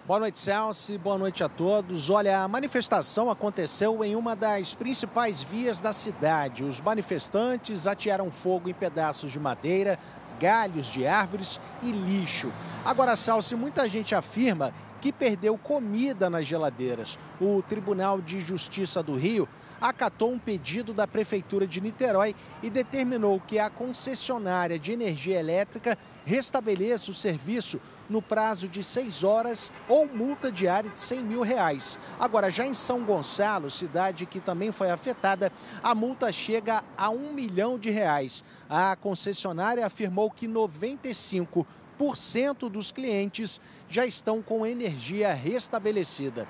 Boa 0.05 0.19
noite, 0.19 0.37
Celso. 0.37 0.99
Boa 0.99 1.17
noite 1.17 1.45
a 1.45 1.49
todos. 1.49 2.11
Olha, 2.11 2.41
a 2.41 2.49
manifestação 2.49 3.31
aconteceu 3.31 4.05
em 4.05 4.17
uma 4.17 4.35
das 4.35 4.75
principais 4.75 5.41
vias 5.45 5.79
da 5.79 5.93
cidade. 5.93 6.65
Os 6.65 6.81
manifestantes 6.81 7.87
atearam 7.87 8.29
fogo 8.29 8.69
em 8.69 8.75
pedaços 8.75 9.31
de 9.31 9.39
madeira, 9.39 9.97
galhos 10.41 10.87
de 10.87 11.07
árvores 11.07 11.61
e 11.85 11.93
lixo. 11.93 12.51
Agora, 12.85 13.15
Salsi, 13.15 13.55
muita 13.55 13.89
gente 13.89 14.13
afirma 14.13 14.75
que 15.01 15.13
perdeu 15.13 15.57
comida 15.57 16.29
nas 16.29 16.49
geladeiras. 16.49 17.17
O 17.41 17.63
Tribunal 17.63 18.21
de 18.21 18.41
Justiça 18.41 19.05
do 19.05 19.15
Rio 19.15 19.49
acatou 19.81 20.33
um 20.33 20.39
pedido 20.39 20.93
da 20.93 21.07
Prefeitura 21.07 21.65
de 21.65 21.81
Niterói 21.81 22.35
e 22.61 22.69
determinou 22.69 23.41
que 23.41 23.57
a 23.57 23.71
concessionária 23.71 24.81
de 24.81 24.91
energia 24.91 25.39
elétrica 25.39 25.97
restabeleça 26.25 27.11
o 27.11 27.15
serviço 27.15 27.81
no 28.09 28.21
prazo 28.21 28.69
de 28.69 28.83
seis 28.83 29.25
horas 29.25 29.73
ou 29.89 30.07
multa 30.07 30.51
diária 30.51 30.91
de 30.91 31.01
100 31.01 31.23
mil 31.23 31.43
reais. 31.43 31.99
Agora, 32.19 32.51
já 32.51 32.67
em 32.67 32.75
São 32.75 33.05
Gonçalo, 33.05 33.71
cidade 33.71 34.27
que 34.27 34.41
também 34.41 34.73
foi 34.73 34.91
afetada, 34.91 35.53
a 35.83 35.95
multa 35.95 36.33
chega 36.33 36.83
a 36.97 37.11
um 37.11 37.33
milhão 37.33 37.79
de 37.79 37.91
reais. 37.91 38.45
A 38.69 38.97
concessionária 38.97 39.87
afirmou 39.87 40.31
que 40.31 40.47
95% 40.47 42.69
dos 42.69 42.91
clientes 42.91 43.61
já 43.89 44.05
estão 44.05 44.43
com 44.43 44.67
energia 44.67 45.33
restabelecida. 45.33 46.49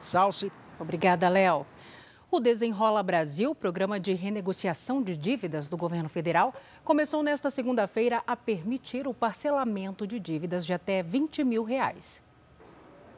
Salce. 0.00 0.52
Obrigada, 0.78 1.28
Léo. 1.28 1.66
O 2.34 2.40
Desenrola 2.40 3.02
Brasil, 3.02 3.54
programa 3.54 4.00
de 4.00 4.14
renegociação 4.14 5.02
de 5.02 5.18
dívidas 5.18 5.68
do 5.68 5.76
governo 5.76 6.08
federal, 6.08 6.54
começou 6.82 7.22
nesta 7.22 7.50
segunda-feira 7.50 8.22
a 8.26 8.34
permitir 8.34 9.06
o 9.06 9.12
parcelamento 9.12 10.06
de 10.06 10.18
dívidas 10.18 10.64
de 10.64 10.72
até 10.72 11.02
20 11.02 11.44
mil 11.44 11.62
reais. 11.62 12.22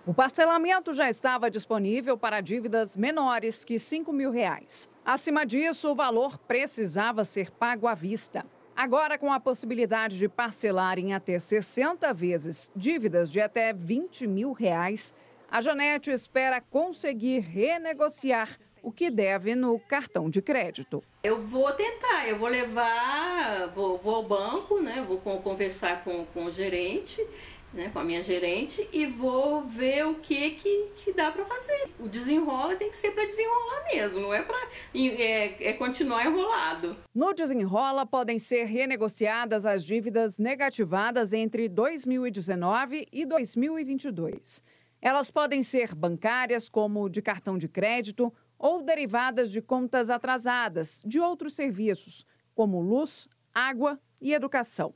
O 0.05 0.13
parcelamento 0.13 0.93
já 0.93 1.09
estava 1.09 1.49
disponível 1.49 2.19
para 2.19 2.41
dívidas 2.41 2.97
menores 2.97 3.65
que 3.65 3.79
5 3.79 4.13
mil 4.13 4.33
reais. 4.33 4.91
Acima 5.05 5.47
disso, 5.47 5.93
o 5.93 5.95
valor 5.95 6.37
precisava 6.37 7.23
ser 7.23 7.53
pago 7.53 7.87
à 7.87 7.95
vista. 7.95 8.45
Agora, 8.75 9.17
com 9.17 9.33
a 9.33 9.39
possibilidade 9.39 10.19
de 10.19 10.29
parcelar 10.29 10.99
em 10.99 11.15
até 11.15 11.39
60 11.39 12.13
vezes 12.13 12.69
dívidas 12.75 13.31
de 13.31 13.41
até 13.41 13.73
20 13.73 14.27
mil 14.27 14.51
reais, 14.51 15.15
a 15.49 15.61
Janete 15.61 16.11
espera 16.11 16.61
conseguir 16.61 17.39
renegociar 17.39 18.59
o 18.85 18.93
que 18.93 19.11
deve 19.11 19.55
no 19.55 19.81
cartão 19.81 20.29
de 20.29 20.43
crédito. 20.43 21.03
Eu 21.23 21.41
vou 21.41 21.73
tentar, 21.73 22.29
eu 22.29 22.39
vou 22.39 22.49
levar, 22.49 23.73
vou, 23.75 23.97
vou 23.97 24.17
ao 24.17 24.23
banco, 24.23 24.79
né? 24.79 25.03
Vou 25.09 25.19
conversar 25.19 26.05
com, 26.05 26.25
com 26.27 26.45
o 26.45 26.51
gerente. 26.53 27.27
Né, 27.73 27.91
com 27.93 27.99
a 27.99 28.05
minha 28.05 28.23
gerente 28.23 28.89
e 28.93 29.05
vou 29.05 29.65
ver 29.65 30.07
o 30.07 30.15
que 30.15 30.51
que, 30.51 30.91
que 30.95 31.13
dá 31.13 31.33
para 31.33 31.45
fazer. 31.45 31.89
O 31.99 32.07
desenrola 32.07 32.77
tem 32.77 32.89
que 32.89 32.97
ser 32.97 33.11
para 33.11 33.25
desenrolar 33.25 33.83
mesmo, 33.93 34.21
não 34.21 34.33
é 34.33 34.43
para 34.43 34.57
é, 34.95 35.71
é 35.71 35.73
continuar 35.73 36.25
enrolado. 36.25 36.97
No 37.13 37.35
desenrola 37.35 38.07
podem 38.07 38.39
ser 38.39 38.67
renegociadas 38.67 39.67
as 39.67 39.85
dívidas 39.85 40.39
negativadas 40.39 41.33
entre 41.33 41.69
2019 41.69 43.09
e 43.13 43.27
2022. 43.27 44.63
Elas 45.05 45.31
podem 45.31 45.63
ser 45.63 45.95
bancárias, 45.95 46.67
como 46.67 47.11
de 47.11 47.21
cartão 47.21 47.59
de 47.59 47.69
crédito, 47.69 48.33
ou 48.59 48.83
derivadas 48.83 49.51
de 49.51 49.61
contas 49.61 50.09
atrasadas 50.11 51.03
de 51.07 51.21
outros 51.21 51.55
serviços, 51.55 52.27
como 52.55 52.81
luz, 52.81 53.29
água 53.53 54.01
e 54.21 54.33
educação. 54.33 54.95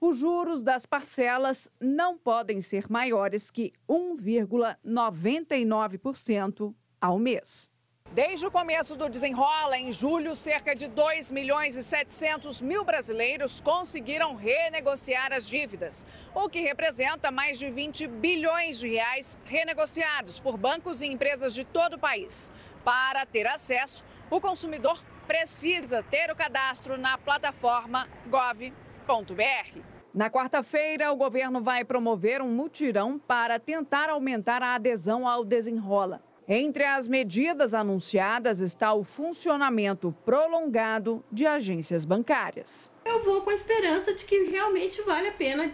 Os 0.00 0.18
juros 0.18 0.62
das 0.62 0.86
parcelas 0.86 1.68
não 1.80 2.16
podem 2.16 2.60
ser 2.60 2.88
maiores 2.88 3.50
que 3.50 3.72
1,99% 3.88 6.72
ao 7.00 7.18
mês. 7.18 7.68
Desde 8.12 8.46
o 8.46 8.50
começo 8.50 8.96
do 8.96 9.06
desenrola, 9.06 9.76
em 9.76 9.92
julho, 9.92 10.34
cerca 10.34 10.74
de 10.74 10.88
2 10.88 11.30
milhões 11.30 11.76
e 11.76 11.84
700 11.84 12.62
mil 12.62 12.82
brasileiros 12.82 13.60
conseguiram 13.60 14.34
renegociar 14.34 15.30
as 15.30 15.46
dívidas, 15.46 16.06
o 16.34 16.48
que 16.48 16.60
representa 16.60 17.30
mais 17.30 17.58
de 17.58 17.70
20 17.70 18.06
bilhões 18.06 18.78
de 18.78 18.88
reais 18.88 19.38
renegociados 19.44 20.40
por 20.40 20.56
bancos 20.56 21.02
e 21.02 21.06
empresas 21.06 21.54
de 21.54 21.64
todo 21.64 21.94
o 21.94 21.98
país. 21.98 22.50
Para 22.84 23.26
ter 23.26 23.46
acesso, 23.46 24.04
o 24.30 24.40
consumidor 24.40 25.02
precisa 25.26 26.02
ter 26.02 26.30
o 26.30 26.36
cadastro 26.36 26.96
na 26.96 27.18
plataforma 27.18 28.08
gov.br. 28.26 29.80
Na 30.14 30.30
quarta-feira, 30.30 31.12
o 31.12 31.16
governo 31.16 31.60
vai 31.60 31.84
promover 31.84 32.40
um 32.40 32.48
mutirão 32.48 33.18
para 33.18 33.58
tentar 33.58 34.08
aumentar 34.08 34.62
a 34.62 34.74
adesão 34.74 35.28
ao 35.28 35.44
desenrola. 35.44 36.22
Entre 36.50 36.82
as 36.82 37.06
medidas 37.06 37.74
anunciadas 37.74 38.60
está 38.60 38.94
o 38.94 39.04
funcionamento 39.04 40.16
prolongado 40.24 41.22
de 41.30 41.46
agências 41.46 42.06
bancárias. 42.06 42.90
Eu 43.04 43.22
vou 43.22 43.42
com 43.42 43.50
a 43.50 43.54
esperança 43.54 44.14
de 44.14 44.24
que 44.24 44.44
realmente 44.44 45.02
vale 45.02 45.28
a 45.28 45.32
pena 45.32 45.70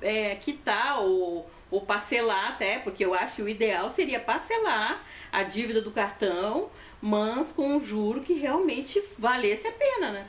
é, 0.00 0.34
quitar 0.36 1.02
ou, 1.02 1.46
ou 1.70 1.80
parcelar 1.82 2.48
até, 2.48 2.78
porque 2.78 3.04
eu 3.04 3.14
acho 3.14 3.36
que 3.36 3.42
o 3.42 3.48
ideal 3.48 3.90
seria 3.90 4.20
parcelar 4.20 5.02
a 5.32 5.42
dívida 5.42 5.80
do 5.80 5.90
cartão, 5.90 6.70
mas 7.00 7.52
com 7.52 7.76
um 7.76 7.80
juro 7.80 8.22
que 8.22 8.34
realmente 8.34 9.02
valesse 9.18 9.66
a 9.66 9.72
pena, 9.72 10.10
né? 10.10 10.26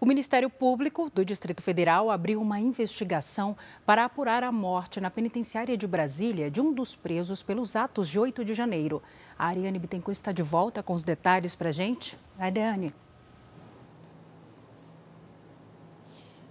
O 0.00 0.06
Ministério 0.06 0.48
Público 0.48 1.10
do 1.10 1.22
Distrito 1.22 1.62
Federal 1.62 2.10
abriu 2.10 2.40
uma 2.40 2.58
investigação 2.58 3.54
para 3.84 4.06
apurar 4.06 4.42
a 4.42 4.50
morte 4.50 4.98
na 4.98 5.10
penitenciária 5.10 5.76
de 5.76 5.86
Brasília 5.86 6.50
de 6.50 6.58
um 6.58 6.72
dos 6.72 6.96
presos 6.96 7.42
pelos 7.42 7.76
atos 7.76 8.08
de 8.08 8.18
8 8.18 8.42
de 8.42 8.54
janeiro. 8.54 9.02
A 9.38 9.48
Ariane 9.48 9.78
Bittencourt 9.78 10.16
está 10.16 10.32
de 10.32 10.42
volta 10.42 10.82
com 10.82 10.94
os 10.94 11.04
detalhes 11.04 11.54
para 11.54 11.68
a 11.68 11.72
gente. 11.72 12.16
Ariane. 12.38 12.94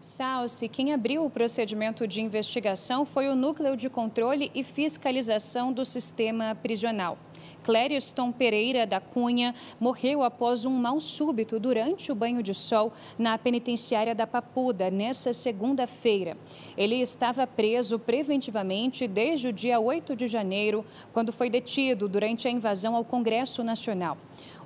Salsi, 0.10 0.68
quem 0.68 0.92
abriu 0.92 1.24
o 1.24 1.30
procedimento 1.30 2.08
de 2.08 2.20
investigação 2.20 3.06
foi 3.06 3.30
o 3.30 3.36
Núcleo 3.36 3.78
de 3.78 3.88
Controle 3.92 4.52
e 4.56 4.64
Fiscalização 4.64 5.72
do 5.72 5.86
Sistema 5.86 6.56
Prisional. 6.56 7.16
Clériston 7.64 8.32
Pereira 8.32 8.88
da 8.88 9.00
Cunha 9.00 9.54
morreu 9.80 10.24
após 10.24 10.66
um 10.66 10.72
mal 10.72 11.00
súbito 11.00 11.60
durante 11.60 12.12
o 12.12 12.16
banho 12.16 12.42
de 12.42 12.56
sol 12.56 12.92
na 13.20 13.38
penitenciária 13.38 14.16
da 14.16 14.26
Papuda, 14.26 14.90
nesta 14.90 15.32
segunda-feira. 15.32 16.36
Ele 16.76 16.96
estava 16.96 17.46
preso 17.46 18.00
preventivamente 18.00 19.08
desde 19.08 19.50
o 19.50 19.54
dia 19.54 19.80
8 19.80 20.16
de 20.16 20.28
janeiro, 20.28 20.84
quando 21.14 21.32
foi 21.32 21.52
detido 21.52 22.10
durante 22.10 22.48
a 22.48 22.52
invasão 22.52 22.96
ao 22.96 23.06
Congresso 23.06 23.64
Nacional. 23.64 24.18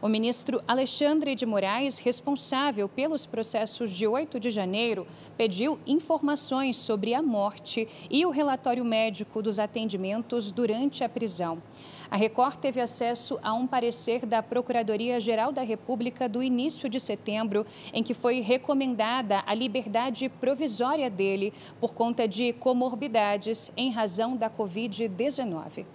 O 0.04 0.10
ministro 0.10 0.62
Alexandre 0.68 1.34
de 1.34 1.46
Moraes, 1.46 1.98
responsável 1.98 2.90
pelos 2.90 3.26
processos 3.26 3.90
de 3.90 4.06
8 4.06 4.38
de 4.38 4.52
janeiro, 4.52 5.08
pediu 5.38 5.80
informações 5.88 6.76
sobre 6.76 7.14
a 7.14 7.22
morte 7.22 7.88
e 8.12 8.26
o 8.26 8.30
relatório 8.30 8.84
médico 8.84 9.42
dos 9.42 9.60
atendimentos 9.60 10.52
durante 10.52 11.06
a 11.06 11.08
prisão. 11.08 11.64
A 12.12 12.18
Record 12.18 12.58
teve 12.58 12.82
acesso 12.82 13.40
a 13.42 13.54
um 13.54 13.66
parecer 13.66 14.26
da 14.26 14.44
Procuradoria-Geral 14.44 15.54
da 15.54 15.62
República 15.62 16.28
do 16.28 16.44
início 16.44 16.90
de 16.90 17.00
setembro, 17.00 17.66
em 17.94 18.04
que 18.04 18.14
foi 18.14 18.42
recomendada 18.42 19.42
a 19.46 19.54
liberdade 19.54 20.28
provisória 20.28 21.10
dele 21.10 21.54
por 21.80 21.94
conta 21.94 22.28
de 22.28 22.52
comorbidades 22.52 23.72
em 23.78 23.90
razão 23.90 24.36
da 24.36 24.50
Covid-19. 24.50 25.86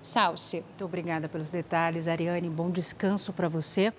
Salce. 0.00 0.60
Muito 0.60 0.84
obrigada 0.84 1.28
pelos 1.28 1.50
detalhes, 1.50 2.08
Ariane. 2.08 2.48
Bom 2.48 2.70
descanso 2.70 3.32
para 3.32 3.48
você. 3.48 3.92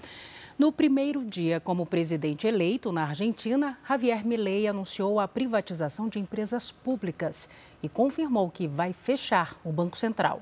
No 0.57 0.71
primeiro 0.71 1.23
dia 1.23 1.59
como 1.59 1.85
presidente 1.85 2.45
eleito 2.45 2.91
na 2.91 3.05
Argentina, 3.05 3.77
Javier 3.87 4.25
Milei 4.25 4.67
anunciou 4.67 5.19
a 5.19 5.27
privatização 5.27 6.09
de 6.09 6.19
empresas 6.19 6.69
públicas 6.69 7.49
e 7.81 7.87
confirmou 7.87 8.49
que 8.49 8.67
vai 8.67 8.91
fechar 8.91 9.57
o 9.63 9.71
Banco 9.71 9.97
Central. 9.97 10.41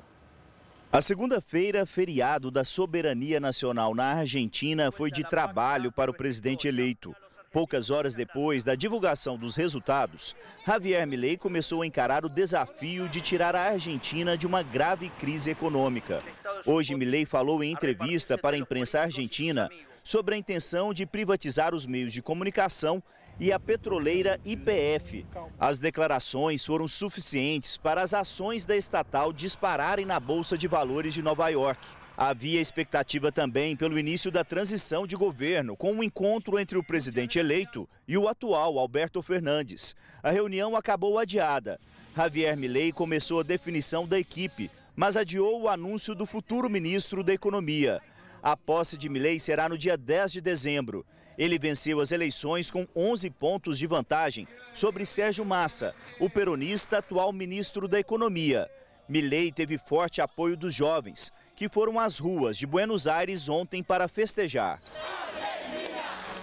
A 0.91 1.01
segunda-feira, 1.01 1.85
feriado 1.85 2.49
da 2.49 2.63
soberania 2.63 3.39
nacional 3.39 3.93
na 3.93 4.13
Argentina, 4.13 4.91
foi 4.91 5.11
de 5.11 5.23
trabalho 5.23 5.91
para 5.91 6.09
o 6.09 6.13
presidente 6.13 6.67
eleito. 6.67 7.13
Poucas 7.51 7.89
horas 7.89 8.13
depois 8.13 8.63
da 8.63 8.75
divulgação 8.75 9.37
dos 9.37 9.55
resultados, 9.55 10.35
Javier 10.65 11.07
Milei 11.07 11.37
começou 11.37 11.81
a 11.81 11.87
encarar 11.87 12.25
o 12.25 12.29
desafio 12.29 13.07
de 13.07 13.21
tirar 13.21 13.55
a 13.55 13.69
Argentina 13.69 14.37
de 14.37 14.45
uma 14.45 14.61
grave 14.61 15.09
crise 15.17 15.49
econômica. 15.49 16.21
Hoje, 16.65 16.93
Milei 16.93 17.25
falou 17.25 17.63
em 17.63 17.71
entrevista 17.71 18.37
para 18.37 18.55
a 18.55 18.59
imprensa 18.59 19.01
argentina 19.01 19.69
sobre 20.03 20.35
a 20.35 20.37
intenção 20.37 20.93
de 20.93 21.05
privatizar 21.05 21.73
os 21.73 21.85
meios 21.85 22.11
de 22.11 22.21
comunicação 22.21 23.01
e 23.39 23.51
a 23.51 23.59
petroleira 23.59 24.39
IPF. 24.43 25.25
As 25.57 25.79
declarações 25.79 26.65
foram 26.65 26.87
suficientes 26.87 27.77
para 27.77 28.01
as 28.01 28.13
ações 28.13 28.65
da 28.65 28.75
estatal 28.75 29.31
dispararem 29.31 30.05
na 30.05 30.19
Bolsa 30.19 30.57
de 30.57 30.67
Valores 30.67 31.13
de 31.13 31.21
Nova 31.21 31.47
York. 31.49 31.85
Havia 32.19 32.59
expectativa 32.59 33.31
também 33.31 33.75
pelo 33.75 33.99
início 33.99 34.31
da 34.31 34.43
transição 34.43 35.05
de 35.05 35.15
governo, 35.15 35.77
com 35.77 35.93
um 35.93 36.01
encontro 36.01 36.57
entre 36.57 36.75
o 36.75 36.83
presidente 36.83 37.37
eleito 37.37 37.87
e 38.07 38.17
o 38.17 38.27
atual, 38.27 38.79
Alberto 38.79 39.21
Fernandes. 39.21 39.95
A 40.23 40.31
reunião 40.31 40.75
acabou 40.75 41.19
adiada. 41.19 41.79
Javier 42.15 42.57
Milei 42.57 42.91
começou 42.91 43.41
a 43.41 43.43
definição 43.43 44.07
da 44.07 44.17
equipe, 44.17 44.71
mas 44.95 45.15
adiou 45.15 45.61
o 45.61 45.69
anúncio 45.69 46.15
do 46.15 46.25
futuro 46.25 46.67
ministro 46.67 47.23
da 47.23 47.35
Economia. 47.35 48.01
A 48.41 48.57
posse 48.57 48.97
de 48.97 49.07
Milei 49.09 49.39
será 49.39 49.69
no 49.69 49.77
dia 49.77 49.95
10 49.95 50.31
de 50.31 50.41
dezembro. 50.41 51.05
Ele 51.37 51.59
venceu 51.59 52.01
as 52.01 52.11
eleições 52.11 52.71
com 52.71 52.87
11 52.95 53.29
pontos 53.29 53.77
de 53.77 53.85
vantagem 53.85 54.47
sobre 54.73 55.05
Sérgio 55.05 55.45
Massa, 55.45 55.93
o 56.19 56.27
peronista 56.27 56.97
atual 56.97 57.31
ministro 57.31 57.87
da 57.87 57.99
Economia. 57.99 58.67
Milei 59.07 59.51
teve 59.51 59.77
forte 59.77 60.19
apoio 60.19 60.57
dos 60.57 60.73
jovens, 60.73 61.31
que 61.57 61.67
foram 61.67 61.99
às 61.99 62.19
ruas 62.19 62.55
de 62.55 62.67
Buenos 62.67 63.07
Aires 63.07 63.49
ontem 63.49 63.81
para 63.81 64.07
festejar. 64.07 64.79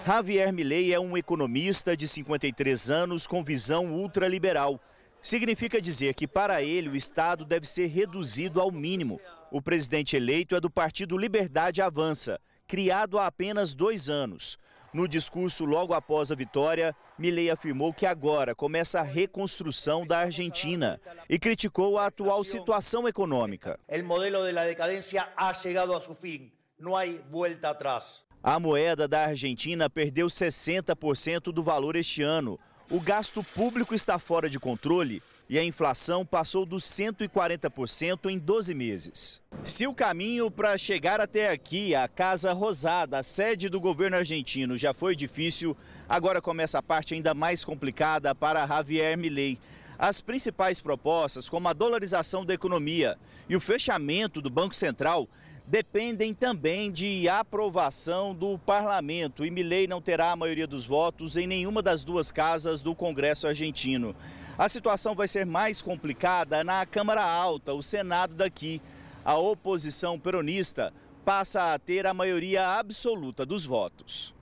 Javier 0.05 0.53
Milei 0.53 0.92
é 0.92 0.98
um 0.98 1.16
economista 1.16 1.96
de 1.96 2.09
53 2.09 2.90
anos 2.90 3.24
com 3.24 3.42
visão 3.42 3.94
ultraliberal. 3.94 4.81
Significa 5.22 5.81
dizer 5.81 6.14
que 6.14 6.27
para 6.27 6.64
ele 6.64 6.88
o 6.88 6.96
Estado 6.96 7.44
deve 7.44 7.64
ser 7.64 7.87
reduzido 7.87 8.61
ao 8.61 8.72
mínimo. 8.72 9.20
O 9.53 9.62
presidente 9.62 10.16
eleito 10.16 10.57
é 10.57 10.61
do 10.61 10.68
partido 10.68 11.16
Liberdade 11.16 11.81
Avança, 11.81 12.40
criado 12.66 13.16
há 13.16 13.29
apenas 13.29 13.72
dois 13.72 14.11
anos. 14.11 14.59
No 14.92 15.07
discurso 15.07 15.64
logo 15.64 15.94
após 15.94 16.33
a 16.33 16.35
vitória, 16.35 16.94
Milei 17.16 17.48
afirmou 17.48 17.92
que 17.92 18.07
agora 18.07 18.55
começa 18.55 18.98
a 18.98 19.03
reconstrução 19.03 20.05
da 20.05 20.18
Argentina 20.18 21.00
e 21.29 21.38
criticou 21.38 21.96
a 21.96 22.07
atual 22.07 22.42
situação 22.42 23.07
econômica. 23.07 23.79
O 23.88 24.03
modelo 24.03 24.53
da 24.53 24.64
decadência 24.64 25.29
ha 25.37 25.55
chegado 25.55 25.94
a 25.94 26.00
seu 26.00 26.14
fim. 26.14 26.50
Não 26.79 26.96
há 26.96 27.05
volta 27.31 27.70
atrás. 27.70 28.24
A 28.42 28.59
moeda 28.59 29.07
da 29.07 29.27
Argentina 29.27 29.88
perdeu 29.88 30.27
60% 30.27 31.53
do 31.53 31.62
valor 31.62 31.94
este 31.94 32.22
ano. 32.22 32.59
O 32.90 33.00
gasto 33.00 33.42
público 33.42 33.94
está 33.94 34.18
fora 34.18 34.50
de 34.50 34.59
controle 34.59 35.22
e 35.48 35.59
a 35.59 35.64
inflação 35.64 36.24
passou 36.24 36.64
dos 36.64 36.85
140% 36.85 38.30
em 38.30 38.38
12 38.38 38.74
meses. 38.74 39.42
Se 39.62 39.87
o 39.87 39.94
caminho 39.94 40.50
para 40.50 40.76
chegar 40.78 41.20
até 41.20 41.50
aqui, 41.50 41.94
a 41.94 42.09
Casa 42.09 42.52
Rosada, 42.52 43.18
a 43.18 43.22
sede 43.22 43.68
do 43.68 43.80
governo 43.80 44.16
argentino, 44.16 44.78
já 44.78 44.94
foi 44.94 45.14
difícil, 45.14 45.76
agora 46.09 46.40
começa 46.40 46.78
a 46.78 46.83
parte 46.83 47.14
ainda 47.14 47.35
mais 47.35 47.64
complicada 47.64 48.35
para 48.35 48.66
Javier 48.66 49.16
Milei. 49.18 49.59
As 49.98 50.20
principais 50.20 50.80
propostas, 50.80 51.48
como 51.48 51.68
a 51.68 51.72
dolarização 51.72 52.44
da 52.44 52.52
economia 52.52 53.16
e 53.48 53.54
o 53.54 53.61
fechamento 53.61 54.42
do 54.42 54.50
Banco 54.50 54.74
Central, 54.74 55.28
dependem 55.66 56.35
também 56.35 56.90
de 56.90 57.29
aprovação 57.29 58.35
do 58.35 58.59
parlamento 58.59 59.44
e 59.44 59.50
Milei 59.50 59.87
não 59.87 60.00
terá 60.00 60.33
a 60.33 60.37
maioria 60.37 60.66
dos 60.66 60.85
votos 60.85 61.37
em 61.37 61.46
nenhuma 61.46 61.83
das 61.83 62.05
duas 62.05 62.31
casas 62.31 62.83
do 62.83 62.94
Congresso 62.94 63.48
argentino. 63.48 64.14
A 64.59 64.68
situação 64.68 65.14
vai 65.14 65.27
ser 65.27 65.46
mais 65.46 65.81
complicada 65.81 66.62
na 66.62 66.85
Câmara 66.85 67.24
Alta, 67.24 67.72
o 67.72 67.83
Senado 67.83 68.35
daqui. 68.35 68.81
A 69.24 69.38
oposição 69.38 70.18
peronista 70.18 70.92
passa 71.24 71.72
a 71.72 71.79
ter 71.79 72.07
a 72.07 72.12
maioria 72.12 72.79
absoluta 72.79 73.46
dos 73.46 73.64
votos. 73.64 74.35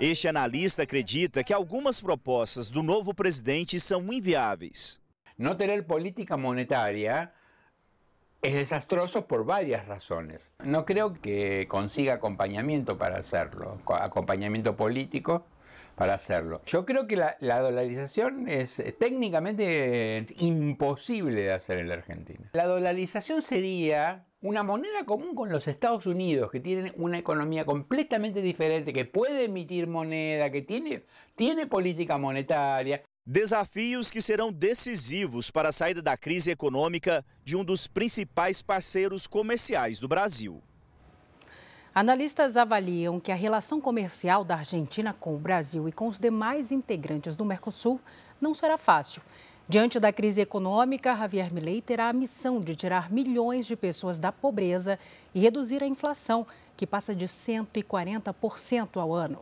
Este 0.00 0.26
analista 0.26 0.82
acredita 0.82 1.44
que 1.44 1.52
algumas 1.52 2.00
propostas 2.00 2.68
do 2.68 2.82
novo 2.82 3.14
presidente 3.14 3.78
são 3.78 4.12
inviáveis. 4.12 4.98
Não 5.38 5.54
ter 5.54 5.84
política 5.84 6.36
monetária 6.36 7.30
es 8.44 8.54
desastroso 8.54 9.26
por 9.26 9.46
varias 9.46 9.88
razones. 9.88 10.52
No 10.62 10.84
creo 10.84 11.14
que 11.14 11.66
consiga 11.68 12.14
acompañamiento 12.14 12.98
para 12.98 13.16
hacerlo, 13.16 13.78
acompañamiento 13.86 14.76
político, 14.76 15.46
para 15.96 16.14
hacerlo. 16.14 16.60
Yo 16.66 16.84
creo 16.84 17.06
que 17.06 17.16
la, 17.16 17.36
la, 17.40 17.60
dolarización 17.60 18.48
es 18.48 18.82
técnicamente 18.98 20.26
imposible 20.38 21.42
de 21.42 21.52
hacer 21.52 21.78
en 21.78 21.88
la 21.88 21.94
Argentina. 21.94 22.50
La 22.52 22.66
dolarización 22.66 23.40
sería 23.40 24.26
una 24.42 24.62
moneda 24.62 25.06
común 25.06 25.34
con 25.34 25.48
los 25.48 25.66
Estados 25.66 26.06
Unidos, 26.06 26.50
que 26.50 26.60
tienen 26.60 26.92
una 26.96 27.16
economía 27.16 27.64
completamente 27.64 28.42
diferente, 28.42 28.92
que 28.92 29.06
puede 29.06 29.44
emitir 29.44 29.86
moneda, 29.86 30.50
que 30.50 30.60
tiene, 30.60 31.04
tiene 31.34 31.66
política 31.66 32.18
monetaria. 32.18 33.02
Desafios 33.26 34.10
que 34.10 34.20
serão 34.20 34.52
decisivos 34.52 35.50
para 35.50 35.70
a 35.70 35.72
saída 35.72 36.02
da 36.02 36.14
crise 36.14 36.50
econômica 36.50 37.24
de 37.42 37.56
um 37.56 37.64
dos 37.64 37.86
principais 37.86 38.60
parceiros 38.60 39.26
comerciais 39.26 39.98
do 39.98 40.06
Brasil. 40.06 40.62
Analistas 41.94 42.54
avaliam 42.54 43.18
que 43.18 43.32
a 43.32 43.34
relação 43.34 43.80
comercial 43.80 44.44
da 44.44 44.56
Argentina 44.56 45.16
com 45.18 45.34
o 45.34 45.38
Brasil 45.38 45.88
e 45.88 45.92
com 45.92 46.06
os 46.06 46.20
demais 46.20 46.70
integrantes 46.70 47.34
do 47.34 47.46
Mercosul 47.46 47.98
não 48.38 48.52
será 48.52 48.76
fácil. 48.76 49.22
Diante 49.66 49.98
da 49.98 50.12
crise 50.12 50.42
econômica, 50.42 51.16
Javier 51.16 51.50
Milei 51.50 51.80
terá 51.80 52.10
a 52.10 52.12
missão 52.12 52.60
de 52.60 52.76
tirar 52.76 53.10
milhões 53.10 53.64
de 53.64 53.74
pessoas 53.74 54.18
da 54.18 54.30
pobreza 54.30 54.98
e 55.34 55.40
reduzir 55.40 55.82
a 55.82 55.86
inflação, 55.86 56.46
que 56.76 56.86
passa 56.86 57.14
de 57.14 57.24
140% 57.24 58.98
ao 59.00 59.14
ano. 59.14 59.40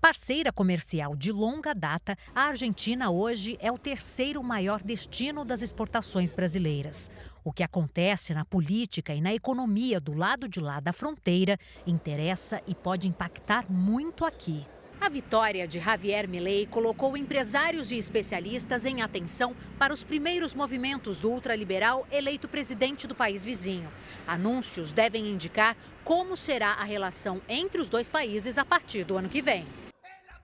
Parceira 0.00 0.50
comercial 0.50 1.14
de 1.14 1.30
longa 1.30 1.74
data, 1.74 2.16
a 2.34 2.44
Argentina 2.44 3.10
hoje 3.10 3.58
é 3.60 3.70
o 3.70 3.76
terceiro 3.76 4.42
maior 4.42 4.82
destino 4.82 5.44
das 5.44 5.60
exportações 5.60 6.32
brasileiras. 6.32 7.10
O 7.44 7.52
que 7.52 7.62
acontece 7.62 8.32
na 8.32 8.42
política 8.42 9.12
e 9.12 9.20
na 9.20 9.34
economia 9.34 10.00
do 10.00 10.14
lado 10.14 10.48
de 10.48 10.58
lá 10.58 10.80
da 10.80 10.90
fronteira 10.90 11.58
interessa 11.86 12.62
e 12.66 12.74
pode 12.74 13.08
impactar 13.08 13.70
muito 13.70 14.24
aqui. 14.24 14.66
A 14.98 15.10
vitória 15.10 15.68
de 15.68 15.78
Javier 15.78 16.26
Milei 16.26 16.66
colocou 16.66 17.14
empresários 17.14 17.92
e 17.92 17.98
especialistas 17.98 18.86
em 18.86 19.02
atenção 19.02 19.54
para 19.78 19.92
os 19.92 20.02
primeiros 20.02 20.54
movimentos 20.54 21.20
do 21.20 21.30
ultraliberal 21.30 22.06
eleito 22.10 22.48
presidente 22.48 23.06
do 23.06 23.14
país 23.14 23.44
vizinho. 23.44 23.90
Anúncios 24.26 24.92
devem 24.92 25.28
indicar 25.28 25.76
como 26.04 26.38
será 26.38 26.72
a 26.72 26.84
relação 26.84 27.42
entre 27.46 27.82
os 27.82 27.90
dois 27.90 28.08
países 28.08 28.56
a 28.56 28.64
partir 28.64 29.04
do 29.04 29.18
ano 29.18 29.28
que 29.28 29.42
vem. 29.42 29.66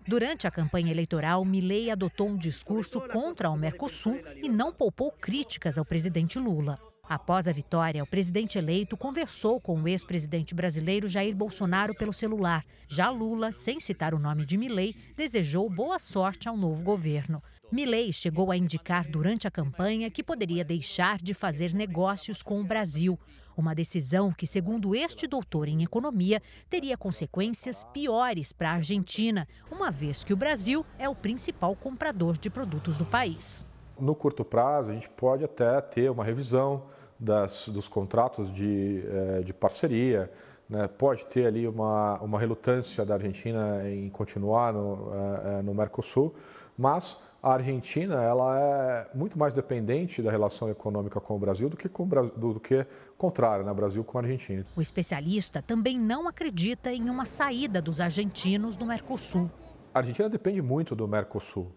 Durante 0.08 0.46
a 0.46 0.52
campanha 0.52 0.92
eleitoral, 0.92 1.44
Milei 1.44 1.90
adotou 1.90 2.28
um 2.28 2.36
discurso 2.36 3.00
contra 3.00 3.50
o 3.50 3.56
Mercosul 3.56 4.20
e 4.40 4.48
não 4.48 4.72
poupou 4.72 5.10
críticas 5.10 5.76
ao 5.76 5.84
presidente 5.84 6.38
Lula. 6.38 6.78
Após 7.08 7.48
a 7.48 7.52
vitória, 7.52 8.02
o 8.02 8.06
presidente 8.06 8.56
eleito 8.56 8.96
conversou 8.96 9.60
com 9.60 9.80
o 9.80 9.88
ex-presidente 9.88 10.54
brasileiro 10.54 11.08
Jair 11.08 11.34
Bolsonaro 11.34 11.92
pelo 11.92 12.12
celular. 12.12 12.64
Já 12.88 13.10
Lula, 13.10 13.50
sem 13.50 13.80
citar 13.80 14.14
o 14.14 14.18
nome 14.18 14.46
de 14.46 14.56
Milei, 14.56 14.94
desejou 15.16 15.68
boa 15.68 15.98
sorte 15.98 16.48
ao 16.48 16.56
novo 16.56 16.84
governo. 16.84 17.42
Milei 17.70 18.12
chegou 18.12 18.52
a 18.52 18.56
indicar 18.56 19.08
durante 19.08 19.48
a 19.48 19.50
campanha 19.50 20.08
que 20.08 20.22
poderia 20.22 20.64
deixar 20.64 21.18
de 21.18 21.34
fazer 21.34 21.74
negócios 21.74 22.40
com 22.40 22.60
o 22.60 22.64
Brasil. 22.64 23.18
Uma 23.56 23.74
decisão 23.74 24.30
que, 24.32 24.46
segundo 24.46 24.94
este 24.94 25.26
doutor 25.26 25.66
em 25.66 25.82
economia, 25.82 26.40
teria 26.70 26.96
consequências 26.96 27.82
piores 27.92 28.52
para 28.52 28.70
a 28.70 28.74
Argentina, 28.74 29.48
uma 29.68 29.90
vez 29.90 30.22
que 30.22 30.32
o 30.32 30.36
Brasil 30.36 30.86
é 30.96 31.08
o 31.08 31.14
principal 31.14 31.74
comprador 31.74 32.38
de 32.38 32.48
produtos 32.48 32.98
do 32.98 33.04
país. 33.04 33.66
No 33.98 34.14
curto 34.14 34.44
prazo, 34.44 34.90
a 34.90 34.94
gente 34.94 35.08
pode 35.08 35.42
até 35.42 35.80
ter 35.80 36.08
uma 36.08 36.22
revisão 36.22 36.84
das, 37.18 37.68
dos 37.68 37.88
contratos 37.88 38.52
de, 38.52 39.02
eh, 39.04 39.42
de 39.42 39.52
parceria, 39.52 40.30
né? 40.68 40.86
pode 40.86 41.24
ter 41.26 41.46
ali 41.46 41.66
uma, 41.66 42.20
uma 42.20 42.38
relutância 42.38 43.04
da 43.04 43.14
Argentina 43.14 43.88
em 43.88 44.08
continuar 44.10 44.72
no, 44.72 45.10
eh, 45.12 45.62
no 45.62 45.74
Mercosul, 45.74 46.34
mas 46.76 47.16
a 47.46 47.54
Argentina 47.54 48.20
ela 48.24 48.58
é 48.58 49.08
muito 49.14 49.38
mais 49.38 49.54
dependente 49.54 50.20
da 50.20 50.32
relação 50.32 50.68
econômica 50.68 51.20
com 51.20 51.36
o 51.36 51.38
Brasil 51.38 51.68
do 51.68 51.76
que 51.76 51.88
com 51.88 52.04
do, 52.08 52.54
do 52.54 52.58
que 52.58 52.84
contrário, 53.16 53.64
né? 53.64 53.72
Brasil 53.72 54.02
com 54.02 54.18
a 54.18 54.20
Argentina. 54.20 54.66
O 54.74 54.82
especialista 54.82 55.62
também 55.62 55.96
não 55.96 56.26
acredita 56.26 56.92
em 56.92 57.08
uma 57.08 57.24
saída 57.24 57.80
dos 57.80 58.00
argentinos 58.00 58.74
do 58.74 58.84
Mercosul. 58.84 59.48
A 59.94 60.00
Argentina 60.00 60.28
depende 60.28 60.60
muito 60.60 60.96
do 60.96 61.06
Mercosul. 61.06 61.70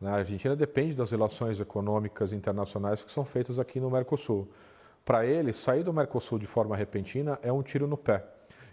Né? 0.00 0.08
A 0.08 0.14
Argentina 0.18 0.54
depende 0.54 0.94
das 0.94 1.10
relações 1.10 1.58
econômicas 1.58 2.32
internacionais 2.32 3.02
que 3.02 3.10
são 3.10 3.24
feitas 3.24 3.58
aqui 3.58 3.80
no 3.80 3.90
Mercosul. 3.90 4.48
Para 5.04 5.26
ele, 5.26 5.52
sair 5.52 5.82
do 5.82 5.92
Mercosul 5.92 6.38
de 6.38 6.46
forma 6.46 6.76
repentina 6.76 7.40
é 7.42 7.52
um 7.52 7.60
tiro 7.60 7.88
no 7.88 7.96
pé. 7.96 8.24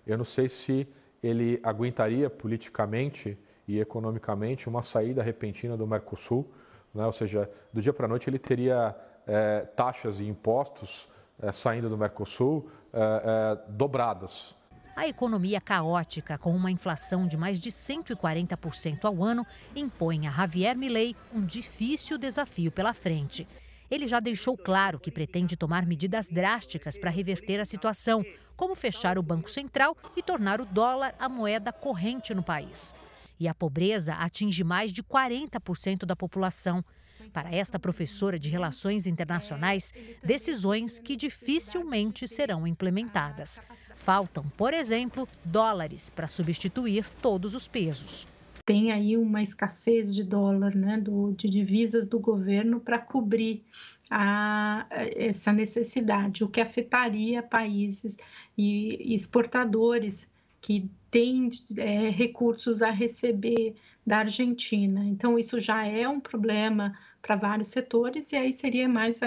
Eu 0.05 0.15
não 0.15 0.25
sei 0.25 0.47
se 0.47 0.87
ele 1.23 1.59
aguentaria 1.63 2.29
politicamente 2.29 3.35
e 3.67 3.79
economicamente 3.79 4.69
uma 4.69 4.83
saída 4.83 5.23
repentina 5.23 5.75
do 5.75 5.87
Mercosul, 5.87 6.49
né? 6.93 7.05
ou 7.05 7.11
seja, 7.11 7.49
do 7.73 7.81
dia 7.81 7.93
para 7.93 8.05
a 8.05 8.09
noite 8.09 8.29
ele 8.29 8.39
teria 8.39 8.95
é, 9.25 9.61
taxas 9.61 10.19
e 10.19 10.25
impostos 10.25 11.07
é, 11.41 11.51
saindo 11.51 11.89
do 11.89 11.97
Mercosul 11.97 12.69
é, 12.93 13.57
dobradas. 13.69 14.55
A 14.95 15.07
economia 15.07 15.59
caótica, 15.59 16.37
com 16.37 16.55
uma 16.55 16.71
inflação 16.71 17.27
de 17.27 17.35
mais 17.35 17.59
de 17.59 17.69
140% 17.69 19.03
ao 19.03 19.21
ano, 19.21 19.45
impõe 19.75 20.25
a 20.25 20.31
Javier 20.31 20.77
Milei 20.77 21.15
um 21.33 21.45
difícil 21.45 22.17
desafio 22.17 22.71
pela 22.71 22.93
frente. 22.93 23.45
Ele 23.91 24.07
já 24.07 24.21
deixou 24.21 24.57
claro 24.57 24.97
que 24.97 25.11
pretende 25.11 25.57
tomar 25.57 25.85
medidas 25.85 26.29
drásticas 26.29 26.97
para 26.97 27.11
reverter 27.11 27.59
a 27.59 27.65
situação, 27.65 28.23
como 28.55 28.73
fechar 28.73 29.17
o 29.17 29.21
Banco 29.21 29.51
Central 29.51 29.97
e 30.15 30.23
tornar 30.23 30.61
o 30.61 30.65
dólar 30.65 31.13
a 31.19 31.27
moeda 31.27 31.73
corrente 31.73 32.33
no 32.33 32.41
país 32.41 32.95
e 33.39 33.47
a 33.47 33.53
pobreza 33.53 34.13
atinge 34.13 34.63
mais 34.63 34.91
de 34.91 35.03
40% 35.03 36.05
da 36.05 36.15
população. 36.15 36.83
Para 37.33 37.53
esta 37.53 37.79
professora 37.79 38.37
de 38.37 38.49
Relações 38.49 39.07
Internacionais, 39.07 39.93
decisões 40.23 40.99
que 40.99 41.15
dificilmente 41.15 42.27
serão 42.27 42.67
implementadas. 42.67 43.59
Faltam, 43.93 44.45
por 44.55 44.73
exemplo, 44.73 45.27
dólares 45.43 46.09
para 46.09 46.27
substituir 46.27 47.05
todos 47.21 47.55
os 47.55 47.67
pesos. 47.67 48.27
Tem 48.65 48.91
aí 48.91 49.15
uma 49.15 49.41
escassez 49.41 50.13
de 50.13 50.23
dólar, 50.23 50.75
né, 50.75 50.99
do, 50.99 51.33
de 51.33 51.49
divisas 51.49 52.07
do 52.07 52.19
governo 52.19 52.79
para 52.79 52.97
cobrir 52.97 53.63
a, 54.09 54.87
essa 54.89 55.51
necessidade, 55.51 56.43
o 56.43 56.49
que 56.49 56.61
afetaria 56.61 57.43
países 57.43 58.17
e 58.57 59.13
exportadores 59.13 60.27
que 60.61 60.89
tem 61.15 61.47
é, 61.77 62.09
recursos 62.09 62.81
a 62.81 62.91
receber 62.91 63.75
da 64.05 64.17
Argentina. 64.17 65.01
Então, 65.05 65.39
isso 65.39 65.61
já 65.61 65.85
é 65.85 66.05
um 66.09 66.19
problema 66.19 66.93
para 67.21 67.37
vários 67.37 67.69
setores 67.69 68.33
e 68.33 68.35
aí 68.35 68.51
seria 68.51 68.89
mais 68.89 69.21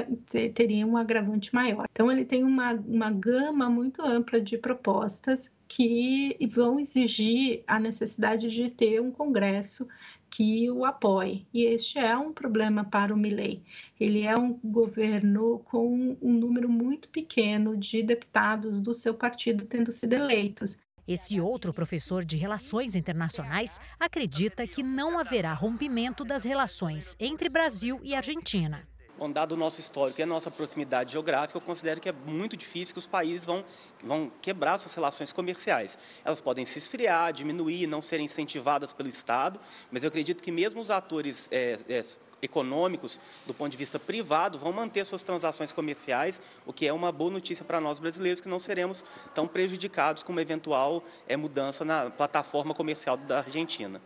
teria 0.53 0.87
um 0.87 0.99
agravante 0.99 1.55
maior. 1.55 1.87
Então, 1.91 2.13
ele 2.13 2.27
tem 2.27 2.45
uma, 2.45 2.75
uma 2.75 3.11
gama 3.11 3.71
muito 3.71 4.03
ampla 4.03 4.39
de 4.39 4.59
propostas 4.59 5.51
que 5.67 6.37
vão 6.51 6.79
exigir 6.79 7.65
a 7.67 7.81
necessidade 7.81 8.51
de 8.51 8.69
ter 8.69 9.01
um 9.01 9.11
Congresso 9.11 9.89
que 10.29 10.71
o 10.71 10.85
apoie. 10.85 11.47
E 11.55 11.65
este 11.65 11.99
é 11.99 12.15
um 12.19 12.35
problema 12.35 12.85
para 12.85 13.15
o 13.15 13.17
Milley. 13.17 13.63
Ele 13.99 14.25
é 14.25 14.37
um 14.37 14.53
governo 14.63 15.61
com 15.61 16.19
um 16.21 16.33
número 16.35 16.69
muito 16.69 17.09
pequeno 17.09 17.79
de 17.79 18.03
deputados 18.03 18.79
do 18.79 18.95
seu 18.95 19.15
partido 19.15 19.65
tendo 19.65 19.91
sido 19.91 20.13
eleitos. 20.13 20.79
Esse 21.09 21.41
outro 21.41 21.73
professor 21.73 22.23
de 22.23 22.37
Relações 22.37 22.95
Internacionais 22.95 23.81
acredita 23.99 24.67
que 24.67 24.83
não 24.83 25.19
haverá 25.19 25.55
rompimento 25.55 26.23
das 26.23 26.45
relações 26.45 27.17
entre 27.19 27.49
Brasil 27.49 27.99
e 28.05 28.15
Argentina. 28.15 28.87
Bom, 29.17 29.33
dado 29.33 29.53
o 29.53 29.57
nosso 29.57 29.81
histórico 29.81 30.21
e 30.21 30.23
a 30.23 30.27
nossa 30.27 30.51
proximidade 30.51 31.13
geográfica, 31.13 31.57
eu 31.57 31.63
considero 31.63 31.99
que 31.99 32.11
é 32.11 32.13
muito 32.13 32.59
difícil 32.59 32.93
que 32.93 32.99
os 32.99 33.07
países 33.07 33.47
vão, 33.47 33.65
vão 34.05 34.31
quebrar 34.43 34.77
suas 34.77 34.95
relações 34.95 35.33
comerciais. 35.33 35.97
Elas 36.23 36.43
podem 36.43 36.67
se 36.67 36.79
esfriar, 36.79 37.33
diminuir, 37.33 37.87
não 37.87 38.03
serem 38.03 38.27
incentivadas 38.27 38.93
pelo 38.93 39.09
Estado, 39.09 39.59
mas 39.91 40.05
eu 40.05 40.09
acredito 40.09 40.43
que 40.43 40.53
mesmo 40.53 40.79
os 40.79 40.91
atores 40.91 41.49
é, 41.51 41.79
é, 41.89 42.03
econômicos, 42.43 43.21
do 43.47 43.55
ponto 43.55 43.71
de 43.71 43.77
vista 43.77 43.99
privado, 43.99 44.59
vão 44.59 44.73
manter 44.73 45.05
suas 45.05 45.25
transações 45.25 45.73
comerciais, 45.73 46.41
o 46.67 46.73
que 46.73 46.87
é 46.87 46.93
uma 46.93 47.13
boa 47.13 47.31
notícia 47.31 47.65
para 47.65 47.81
nós 47.81 47.99
brasileiros, 47.99 48.41
que 48.41 48.49
não 48.49 48.59
seremos 48.59 49.05
tão 49.35 49.47
prejudicados 49.47 50.23
com 50.23 50.33
uma 50.33 50.43
eventual 50.43 51.03
é, 51.27 51.37
mudança 51.37 51.85
na 51.85 52.11
plataforma 52.11 52.75
comercial 52.75 53.17
da 53.17 53.39
Argentina. 53.39 54.01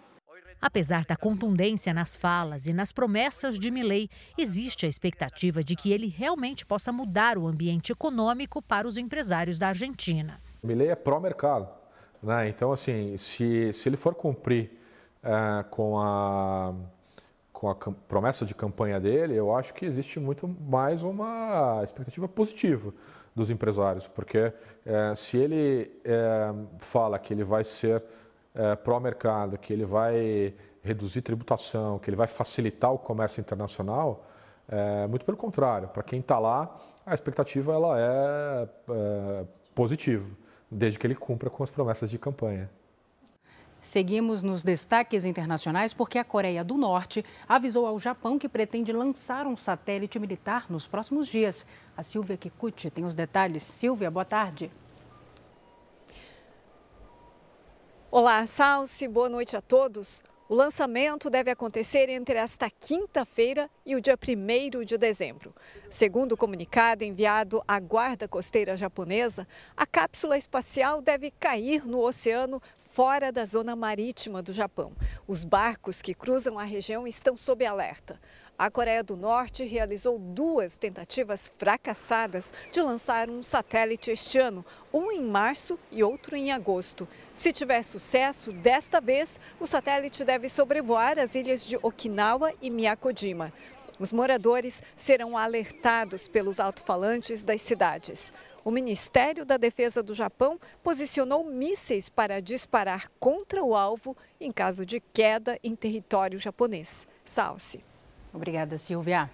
Apesar 0.62 1.04
da 1.04 1.16
contundência 1.16 1.92
nas 1.92 2.14
falas 2.14 2.68
e 2.68 2.72
nas 2.72 2.92
promessas 2.92 3.58
de 3.58 3.68
Milley, 3.68 4.08
existe 4.38 4.86
a 4.86 4.88
expectativa 4.88 5.62
de 5.62 5.74
que 5.74 5.92
ele 5.92 6.06
realmente 6.06 6.64
possa 6.64 6.92
mudar 6.92 7.36
o 7.36 7.48
ambiente 7.48 7.90
econômico 7.90 8.62
para 8.62 8.86
os 8.86 8.96
empresários 8.96 9.58
da 9.58 9.68
Argentina. 9.68 10.38
Milley 10.62 10.90
é 10.90 10.94
pró-mercado, 10.94 11.68
né? 12.22 12.48
Então, 12.48 12.72
assim, 12.72 13.18
se, 13.18 13.72
se 13.72 13.88
ele 13.88 13.96
for 13.96 14.14
cumprir 14.14 14.70
é, 15.20 15.64
com 15.68 15.98
a 15.98 16.72
com 17.62 17.70
a 17.70 17.76
promessa 17.76 18.44
de 18.44 18.56
campanha 18.56 18.98
dele, 18.98 19.36
eu 19.36 19.54
acho 19.54 19.72
que 19.72 19.86
existe 19.86 20.18
muito 20.18 20.48
mais 20.48 21.04
uma 21.04 21.80
expectativa 21.84 22.26
positiva 22.26 22.92
dos 23.36 23.50
empresários, 23.50 24.08
porque 24.08 24.52
é, 24.84 25.14
se 25.14 25.36
ele 25.36 25.88
é, 26.04 26.52
fala 26.78 27.20
que 27.20 27.32
ele 27.32 27.44
vai 27.44 27.62
ser 27.62 28.02
é, 28.52 28.74
pró-mercado, 28.74 29.56
que 29.56 29.72
ele 29.72 29.84
vai 29.84 30.52
reduzir 30.82 31.22
tributação, 31.22 32.00
que 32.00 32.10
ele 32.10 32.16
vai 32.16 32.26
facilitar 32.26 32.92
o 32.92 32.98
comércio 32.98 33.40
internacional, 33.40 34.26
é, 34.68 35.06
muito 35.06 35.24
pelo 35.24 35.36
contrário. 35.36 35.86
Para 35.86 36.02
quem 36.02 36.18
está 36.18 36.40
lá, 36.40 36.76
a 37.06 37.14
expectativa 37.14 37.72
ela 37.72 37.94
é, 37.96 38.68
é 38.90 39.44
positiva, 39.72 40.28
desde 40.68 40.98
que 40.98 41.06
ele 41.06 41.14
cumpra 41.14 41.48
com 41.48 41.62
as 41.62 41.70
promessas 41.70 42.10
de 42.10 42.18
campanha. 42.18 42.68
Seguimos 43.82 44.44
nos 44.44 44.62
destaques 44.62 45.24
internacionais 45.24 45.92
porque 45.92 46.16
a 46.16 46.24
Coreia 46.24 46.62
do 46.62 46.78
Norte 46.78 47.24
avisou 47.48 47.84
ao 47.84 47.98
Japão 47.98 48.38
que 48.38 48.48
pretende 48.48 48.92
lançar 48.92 49.44
um 49.44 49.56
satélite 49.56 50.20
militar 50.20 50.66
nos 50.70 50.86
próximos 50.86 51.26
dias. 51.26 51.66
A 51.96 52.02
Silvia 52.04 52.36
Kikuchi 52.36 52.90
tem 52.90 53.04
os 53.04 53.16
detalhes. 53.16 53.64
Silvia, 53.64 54.08
boa 54.08 54.24
tarde. 54.24 54.70
Olá, 58.08 58.46
Salsi, 58.46 59.08
boa 59.08 59.28
noite 59.28 59.56
a 59.56 59.60
todos. 59.60 60.22
O 60.48 60.54
lançamento 60.54 61.30
deve 61.30 61.50
acontecer 61.50 62.10
entre 62.10 62.36
esta 62.36 62.68
quinta-feira 62.68 63.70
e 63.86 63.96
o 63.96 64.00
dia 64.02 64.18
1 64.18 64.84
de 64.84 64.98
dezembro. 64.98 65.54
Segundo 65.88 66.32
o 66.32 66.36
comunicado 66.36 67.02
enviado 67.04 67.62
à 67.66 67.80
Guarda 67.80 68.28
Costeira 68.28 68.76
Japonesa, 68.76 69.48
a 69.74 69.86
cápsula 69.86 70.36
espacial 70.36 71.00
deve 71.00 71.30
cair 71.30 71.86
no 71.86 72.00
oceano 72.00 72.60
fora 72.92 73.32
da 73.32 73.46
zona 73.46 73.74
marítima 73.74 74.42
do 74.42 74.52
Japão. 74.52 74.92
Os 75.26 75.44
barcos 75.44 76.02
que 76.02 76.12
cruzam 76.12 76.58
a 76.58 76.64
região 76.64 77.06
estão 77.06 77.38
sob 77.38 77.64
alerta. 77.64 78.20
A 78.58 78.70
Coreia 78.70 79.02
do 79.02 79.16
Norte 79.16 79.64
realizou 79.64 80.18
duas 80.18 80.76
tentativas 80.76 81.50
fracassadas 81.56 82.52
de 82.70 82.82
lançar 82.82 83.30
um 83.30 83.42
satélite 83.42 84.10
este 84.10 84.38
ano, 84.38 84.62
um 84.92 85.10
em 85.10 85.22
março 85.22 85.78
e 85.90 86.04
outro 86.04 86.36
em 86.36 86.52
agosto. 86.52 87.08
Se 87.34 87.50
tiver 87.50 87.82
sucesso, 87.82 88.52
desta 88.52 89.00
vez, 89.00 89.40
o 89.58 89.66
satélite 89.66 90.22
deve 90.22 90.50
sobrevoar 90.50 91.18
as 91.18 91.34
ilhas 91.34 91.64
de 91.64 91.78
Okinawa 91.82 92.52
e 92.60 92.68
Miyakojima. 92.68 93.50
Os 93.98 94.12
moradores 94.12 94.82
serão 94.94 95.38
alertados 95.38 96.28
pelos 96.28 96.60
alto-falantes 96.60 97.42
das 97.42 97.62
cidades. 97.62 98.32
O 98.64 98.70
Ministério 98.70 99.44
da 99.44 99.56
Defesa 99.56 100.02
do 100.02 100.14
Japão 100.14 100.60
posicionou 100.84 101.44
mísseis 101.44 102.08
para 102.08 102.40
disparar 102.40 103.10
contra 103.18 103.62
o 103.62 103.74
alvo 103.74 104.16
em 104.40 104.52
caso 104.52 104.86
de 104.86 105.00
queda 105.00 105.58
em 105.64 105.74
território 105.74 106.38
japonês. 106.38 107.08
Salce. 107.24 107.84
Obrigada, 108.32 108.78
Silvia. 108.78 109.28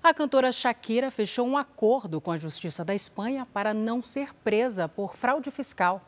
A 0.00 0.14
cantora 0.14 0.52
Shakira 0.52 1.10
fechou 1.10 1.46
um 1.46 1.56
acordo 1.56 2.20
com 2.20 2.30
a 2.30 2.38
Justiça 2.38 2.84
da 2.84 2.94
Espanha 2.94 3.46
para 3.52 3.74
não 3.74 4.00
ser 4.00 4.32
presa 4.44 4.88
por 4.88 5.16
fraude 5.16 5.50
fiscal. 5.50 6.00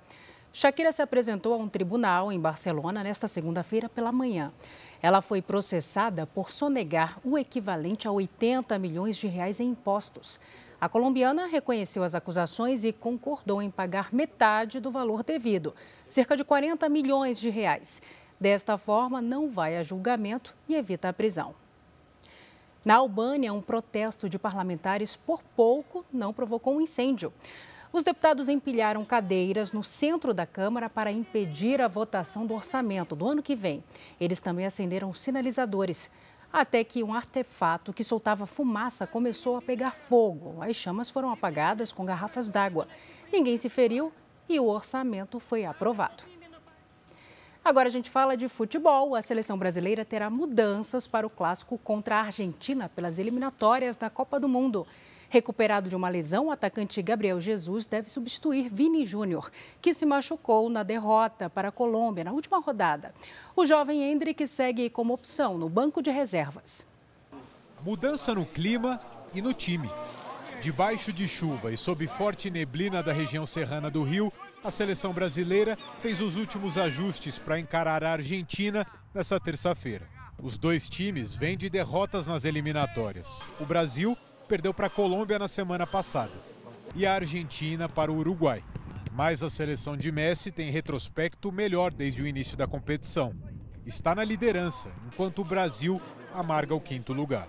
Shakira 0.52 0.92
se 0.92 1.02
apresentou 1.02 1.54
a 1.54 1.56
um 1.56 1.68
tribunal 1.68 2.30
em 2.30 2.38
Barcelona 2.38 3.02
nesta 3.02 3.26
segunda-feira 3.26 3.88
pela 3.88 4.12
manhã. 4.12 4.52
Ela 5.02 5.20
foi 5.20 5.42
processada 5.42 6.26
por 6.26 6.50
sonegar 6.50 7.18
o 7.24 7.36
equivalente 7.36 8.06
a 8.06 8.12
80 8.12 8.78
milhões 8.78 9.16
de 9.16 9.26
reais 9.26 9.58
em 9.58 9.70
impostos. 9.70 10.38
A 10.84 10.88
colombiana 10.90 11.46
reconheceu 11.46 12.02
as 12.02 12.14
acusações 12.14 12.84
e 12.84 12.92
concordou 12.92 13.62
em 13.62 13.70
pagar 13.70 14.12
metade 14.12 14.80
do 14.80 14.90
valor 14.90 15.22
devido, 15.22 15.74
cerca 16.10 16.36
de 16.36 16.44
40 16.44 16.86
milhões 16.90 17.40
de 17.40 17.48
reais. 17.48 18.02
Desta 18.38 18.76
forma, 18.76 19.22
não 19.22 19.48
vai 19.48 19.78
a 19.78 19.82
julgamento 19.82 20.54
e 20.68 20.74
evita 20.74 21.08
a 21.08 21.12
prisão. 21.14 21.54
Na 22.84 22.96
Albânia, 22.96 23.50
um 23.50 23.62
protesto 23.62 24.28
de 24.28 24.38
parlamentares 24.38 25.16
por 25.16 25.42
pouco 25.56 26.04
não 26.12 26.34
provocou 26.34 26.76
um 26.76 26.82
incêndio. 26.82 27.32
Os 27.90 28.04
deputados 28.04 28.50
empilharam 28.50 29.06
cadeiras 29.06 29.72
no 29.72 29.82
centro 29.82 30.34
da 30.34 30.44
Câmara 30.44 30.90
para 30.90 31.10
impedir 31.10 31.80
a 31.80 31.88
votação 31.88 32.44
do 32.44 32.52
orçamento 32.52 33.16
do 33.16 33.26
ano 33.26 33.42
que 33.42 33.56
vem. 33.56 33.82
Eles 34.20 34.38
também 34.38 34.66
acenderam 34.66 35.14
sinalizadores 35.14 36.10
até 36.54 36.84
que 36.84 37.02
um 37.02 37.12
artefato 37.12 37.92
que 37.92 38.04
soltava 38.04 38.46
fumaça 38.46 39.08
começou 39.08 39.56
a 39.56 39.62
pegar 39.62 39.90
fogo. 39.90 40.62
As 40.62 40.76
chamas 40.76 41.10
foram 41.10 41.32
apagadas 41.32 41.90
com 41.90 42.04
garrafas 42.04 42.48
d'água. 42.48 42.86
Ninguém 43.32 43.56
se 43.56 43.68
feriu 43.68 44.12
e 44.48 44.60
o 44.60 44.68
orçamento 44.68 45.40
foi 45.40 45.64
aprovado. 45.64 46.22
Agora 47.64 47.88
a 47.88 47.90
gente 47.90 48.08
fala 48.08 48.36
de 48.36 48.48
futebol. 48.48 49.16
A 49.16 49.22
seleção 49.22 49.58
brasileira 49.58 50.04
terá 50.04 50.30
mudanças 50.30 51.08
para 51.08 51.26
o 51.26 51.30
clássico 51.30 51.76
contra 51.76 52.18
a 52.18 52.20
Argentina 52.20 52.88
pelas 52.88 53.18
eliminatórias 53.18 53.96
da 53.96 54.08
Copa 54.08 54.38
do 54.38 54.48
Mundo. 54.48 54.86
Recuperado 55.34 55.88
de 55.88 55.96
uma 55.96 56.08
lesão, 56.08 56.46
o 56.46 56.50
atacante 56.52 57.02
Gabriel 57.02 57.40
Jesus 57.40 57.88
deve 57.88 58.08
substituir 58.08 58.68
Vini 58.72 59.04
Júnior, 59.04 59.50
que 59.82 59.92
se 59.92 60.06
machucou 60.06 60.70
na 60.70 60.84
derrota 60.84 61.50
para 61.50 61.70
a 61.70 61.72
Colômbia 61.72 62.22
na 62.22 62.30
última 62.30 62.60
rodada. 62.60 63.12
O 63.56 63.66
jovem 63.66 64.00
Hendrick 64.04 64.46
segue 64.46 64.88
como 64.88 65.12
opção 65.12 65.58
no 65.58 65.68
banco 65.68 66.00
de 66.00 66.08
reservas. 66.08 66.86
Mudança 67.84 68.32
no 68.32 68.46
clima 68.46 69.00
e 69.34 69.42
no 69.42 69.52
time. 69.52 69.90
Debaixo 70.62 71.12
de 71.12 71.26
chuva 71.26 71.72
e 71.72 71.76
sob 71.76 72.06
forte 72.06 72.48
neblina 72.48 73.02
da 73.02 73.12
região 73.12 73.44
serrana 73.44 73.90
do 73.90 74.04
Rio, 74.04 74.32
a 74.62 74.70
seleção 74.70 75.12
brasileira 75.12 75.76
fez 75.98 76.20
os 76.20 76.36
últimos 76.36 76.78
ajustes 76.78 77.40
para 77.40 77.58
encarar 77.58 78.04
a 78.04 78.12
Argentina 78.12 78.86
nessa 79.12 79.40
terça-feira. 79.40 80.08
Os 80.40 80.56
dois 80.56 80.88
times 80.88 81.34
vêm 81.34 81.56
de 81.56 81.68
derrotas 81.68 82.28
nas 82.28 82.44
eliminatórias. 82.44 83.48
O 83.58 83.66
Brasil 83.66 84.16
perdeu 84.44 84.72
para 84.72 84.86
a 84.86 84.90
Colômbia 84.90 85.38
na 85.38 85.48
semana 85.48 85.86
passada 85.86 86.32
e 86.94 87.06
a 87.06 87.14
Argentina 87.14 87.88
para 87.88 88.12
o 88.12 88.16
Uruguai. 88.16 88.62
Mas 89.12 89.42
a 89.42 89.50
seleção 89.50 89.96
de 89.96 90.10
Messi 90.10 90.50
tem 90.50 90.70
retrospecto 90.70 91.50
melhor 91.52 91.92
desde 91.92 92.22
o 92.22 92.26
início 92.26 92.56
da 92.56 92.66
competição. 92.66 93.34
Está 93.86 94.14
na 94.14 94.24
liderança, 94.24 94.90
enquanto 95.06 95.40
o 95.40 95.44
Brasil 95.44 96.00
amarga 96.32 96.74
o 96.74 96.80
quinto 96.80 97.12
lugar. 97.12 97.48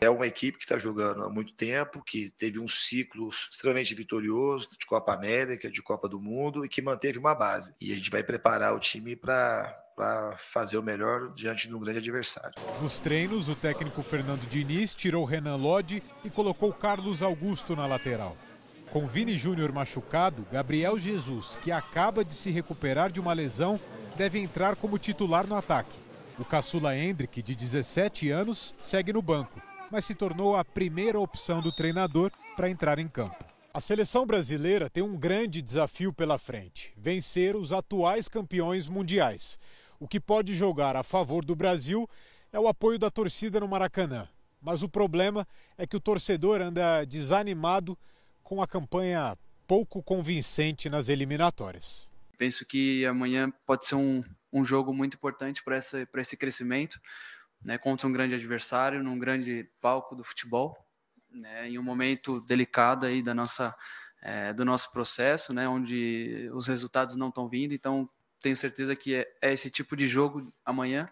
É 0.00 0.10
uma 0.10 0.26
equipe 0.26 0.58
que 0.58 0.64
está 0.64 0.78
jogando 0.78 1.22
há 1.22 1.30
muito 1.30 1.54
tempo, 1.54 2.02
que 2.02 2.30
teve 2.30 2.58
um 2.58 2.68
ciclo 2.68 3.28
extremamente 3.28 3.94
vitorioso 3.94 4.70
de 4.78 4.86
Copa 4.86 5.14
América, 5.14 5.70
de 5.70 5.82
Copa 5.82 6.08
do 6.08 6.20
Mundo 6.20 6.64
e 6.64 6.68
que 6.68 6.82
manteve 6.82 7.18
uma 7.18 7.34
base. 7.34 7.74
E 7.80 7.92
a 7.92 7.94
gente 7.94 8.10
vai 8.10 8.22
preparar 8.22 8.74
o 8.74 8.80
time 8.80 9.14
para 9.14 9.83
para 9.96 10.36
fazer 10.38 10.76
o 10.76 10.82
melhor 10.82 11.32
diante 11.34 11.68
de 11.68 11.74
um 11.74 11.80
grande 11.80 11.98
adversário. 11.98 12.54
Nos 12.82 12.98
treinos, 12.98 13.48
o 13.48 13.54
técnico 13.54 14.02
Fernando 14.02 14.48
Diniz 14.48 14.94
tirou 14.94 15.24
Renan 15.24 15.56
Lodge 15.56 16.02
e 16.24 16.30
colocou 16.30 16.72
Carlos 16.72 17.22
Augusto 17.22 17.76
na 17.76 17.86
lateral. 17.86 18.36
Com 18.90 19.06
Vini 19.06 19.36
Júnior 19.36 19.72
machucado, 19.72 20.46
Gabriel 20.52 20.98
Jesus, 20.98 21.58
que 21.62 21.72
acaba 21.72 22.24
de 22.24 22.34
se 22.34 22.50
recuperar 22.50 23.10
de 23.10 23.20
uma 23.20 23.32
lesão, 23.32 23.78
deve 24.16 24.38
entrar 24.38 24.76
como 24.76 24.98
titular 24.98 25.46
no 25.46 25.56
ataque. 25.56 25.96
O 26.38 26.44
caçula 26.44 26.96
Hendrick, 26.96 27.42
de 27.42 27.54
17 27.54 28.30
anos, 28.30 28.74
segue 28.78 29.12
no 29.12 29.22
banco, 29.22 29.60
mas 29.90 30.04
se 30.04 30.14
tornou 30.14 30.56
a 30.56 30.64
primeira 30.64 31.18
opção 31.18 31.60
do 31.60 31.70
treinador 31.72 32.30
para 32.56 32.68
entrar 32.70 32.98
em 32.98 33.08
campo. 33.08 33.44
A 33.72 33.80
seleção 33.80 34.24
brasileira 34.24 34.88
tem 34.88 35.02
um 35.02 35.16
grande 35.16 35.60
desafio 35.60 36.12
pela 36.12 36.38
frente: 36.38 36.92
vencer 36.96 37.56
os 37.56 37.72
atuais 37.72 38.28
campeões 38.28 38.88
mundiais. 38.88 39.58
O 40.04 40.06
que 40.06 40.20
pode 40.20 40.54
jogar 40.54 40.96
a 40.96 41.02
favor 41.02 41.42
do 41.42 41.56
Brasil 41.56 42.06
é 42.52 42.60
o 42.60 42.68
apoio 42.68 42.98
da 42.98 43.10
torcida 43.10 43.58
no 43.58 43.66
Maracanã. 43.66 44.28
Mas 44.60 44.82
o 44.82 44.88
problema 44.88 45.48
é 45.78 45.86
que 45.86 45.96
o 45.96 46.00
torcedor 46.00 46.60
anda 46.60 47.06
desanimado 47.06 47.96
com 48.42 48.60
a 48.60 48.68
campanha 48.68 49.34
pouco 49.66 50.02
convincente 50.02 50.90
nas 50.90 51.08
eliminatórias. 51.08 52.12
Penso 52.36 52.66
que 52.66 53.06
amanhã 53.06 53.50
pode 53.64 53.86
ser 53.86 53.94
um, 53.94 54.22
um 54.52 54.62
jogo 54.62 54.92
muito 54.92 55.16
importante 55.16 55.64
para 55.64 55.78
esse 55.78 56.36
crescimento, 56.36 57.00
né, 57.64 57.78
contra 57.78 58.06
um 58.06 58.12
grande 58.12 58.34
adversário, 58.34 59.02
num 59.02 59.18
grande 59.18 59.66
palco 59.80 60.14
do 60.14 60.22
futebol, 60.22 60.76
né, 61.30 61.70
em 61.70 61.78
um 61.78 61.82
momento 61.82 62.42
delicado 62.42 63.06
aí 63.06 63.22
da 63.22 63.32
nossa, 63.32 63.74
é, 64.22 64.52
do 64.52 64.66
nosso 64.66 64.92
processo, 64.92 65.54
né, 65.54 65.66
onde 65.66 66.50
os 66.52 66.66
resultados 66.66 67.16
não 67.16 67.28
estão 67.28 67.48
vindo. 67.48 67.72
Então, 67.72 68.06
tenho 68.44 68.56
certeza 68.56 68.94
que 68.94 69.14
é, 69.14 69.26
é 69.40 69.52
esse 69.54 69.70
tipo 69.70 69.96
de 69.96 70.06
jogo 70.06 70.52
amanhã 70.66 71.08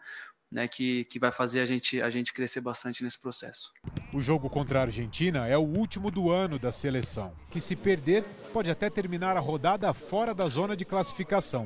né, 0.50 0.68
que, 0.68 1.06
que 1.06 1.18
vai 1.18 1.32
fazer 1.32 1.60
a 1.60 1.66
gente, 1.66 2.02
a 2.02 2.10
gente 2.10 2.30
crescer 2.30 2.60
bastante 2.60 3.02
nesse 3.02 3.18
processo. 3.18 3.72
O 4.12 4.20
jogo 4.20 4.50
contra 4.50 4.80
a 4.80 4.82
Argentina 4.82 5.48
é 5.48 5.56
o 5.56 5.62
último 5.62 6.10
do 6.10 6.30
ano 6.30 6.58
da 6.58 6.70
seleção, 6.70 7.34
que 7.50 7.58
se 7.58 7.74
perder 7.74 8.22
pode 8.52 8.70
até 8.70 8.90
terminar 8.90 9.34
a 9.34 9.40
rodada 9.40 9.90
fora 9.94 10.34
da 10.34 10.46
zona 10.46 10.76
de 10.76 10.84
classificação. 10.84 11.64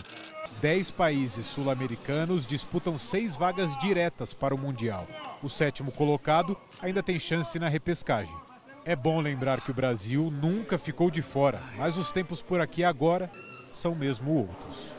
Dez 0.61 0.93
países 0.93 1.47
sul-americanos 1.47 2.47
disputam 2.47 2.97
seis 2.97 3.37
vagas 3.37 3.77
diretas 3.79 4.33
para 4.33 4.55
o 4.55 4.59
Mundial. 4.59 5.09
O 5.43 5.49
sétimo 5.49 5.91
colocado 5.91 6.57
ainda 6.81 7.03
tem 7.03 7.19
chance 7.19 7.59
na 7.59 7.69
repescagem. 7.69 8.37
É 8.85 8.95
bom 8.95 9.21
lembrar 9.21 9.63
que 9.63 9.73
o 9.73 9.75
Brasil 9.75 10.31
nunca 10.31 10.79
ficou 10.79 11.11
de 11.11 11.23
fora, 11.23 11.61
mas 11.77 11.99
os 11.99 12.13
tempos 12.13 12.41
por 12.41 12.61
aqui 12.61 12.85
agora 12.85 13.29
são 13.73 13.97
mesmo 13.97 14.33
outros. 14.33 14.97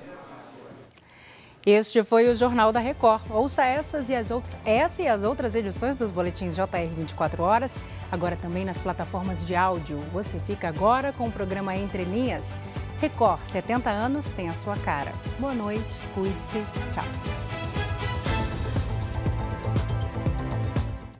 Este 1.67 2.01
foi 2.01 2.29
o 2.29 2.35
Jornal 2.37 2.71
da 2.71 2.79
Record. 2.79 3.23
Ouça 3.29 3.61
essas 3.61 4.07
e 4.07 4.15
as 4.15 4.31
outras, 4.31 4.55
essa 4.63 5.01
e 5.01 5.07
as 5.09 5.23
outras 5.23 5.53
edições 5.53 5.97
dos 5.97 6.09
boletins 6.09 6.55
JR 6.55 6.87
24 6.95 7.43
horas, 7.43 7.75
agora 8.09 8.37
também 8.37 8.63
nas 8.63 8.77
plataformas 8.77 9.45
de 9.45 9.53
áudio. 9.53 9.99
Você 10.13 10.39
fica 10.39 10.69
agora 10.69 11.11
com 11.11 11.27
o 11.27 11.31
programa 11.31 11.75
Entre 11.75 12.05
Linhas. 12.05 12.55
Record, 13.01 13.41
70 13.51 13.89
anos 13.89 14.23
tem 14.29 14.47
a 14.47 14.53
sua 14.53 14.77
cara. 14.77 15.11
Boa 15.41 15.53
noite, 15.53 15.93
cuide-se, 16.15 16.61
tchau. 16.93 17.56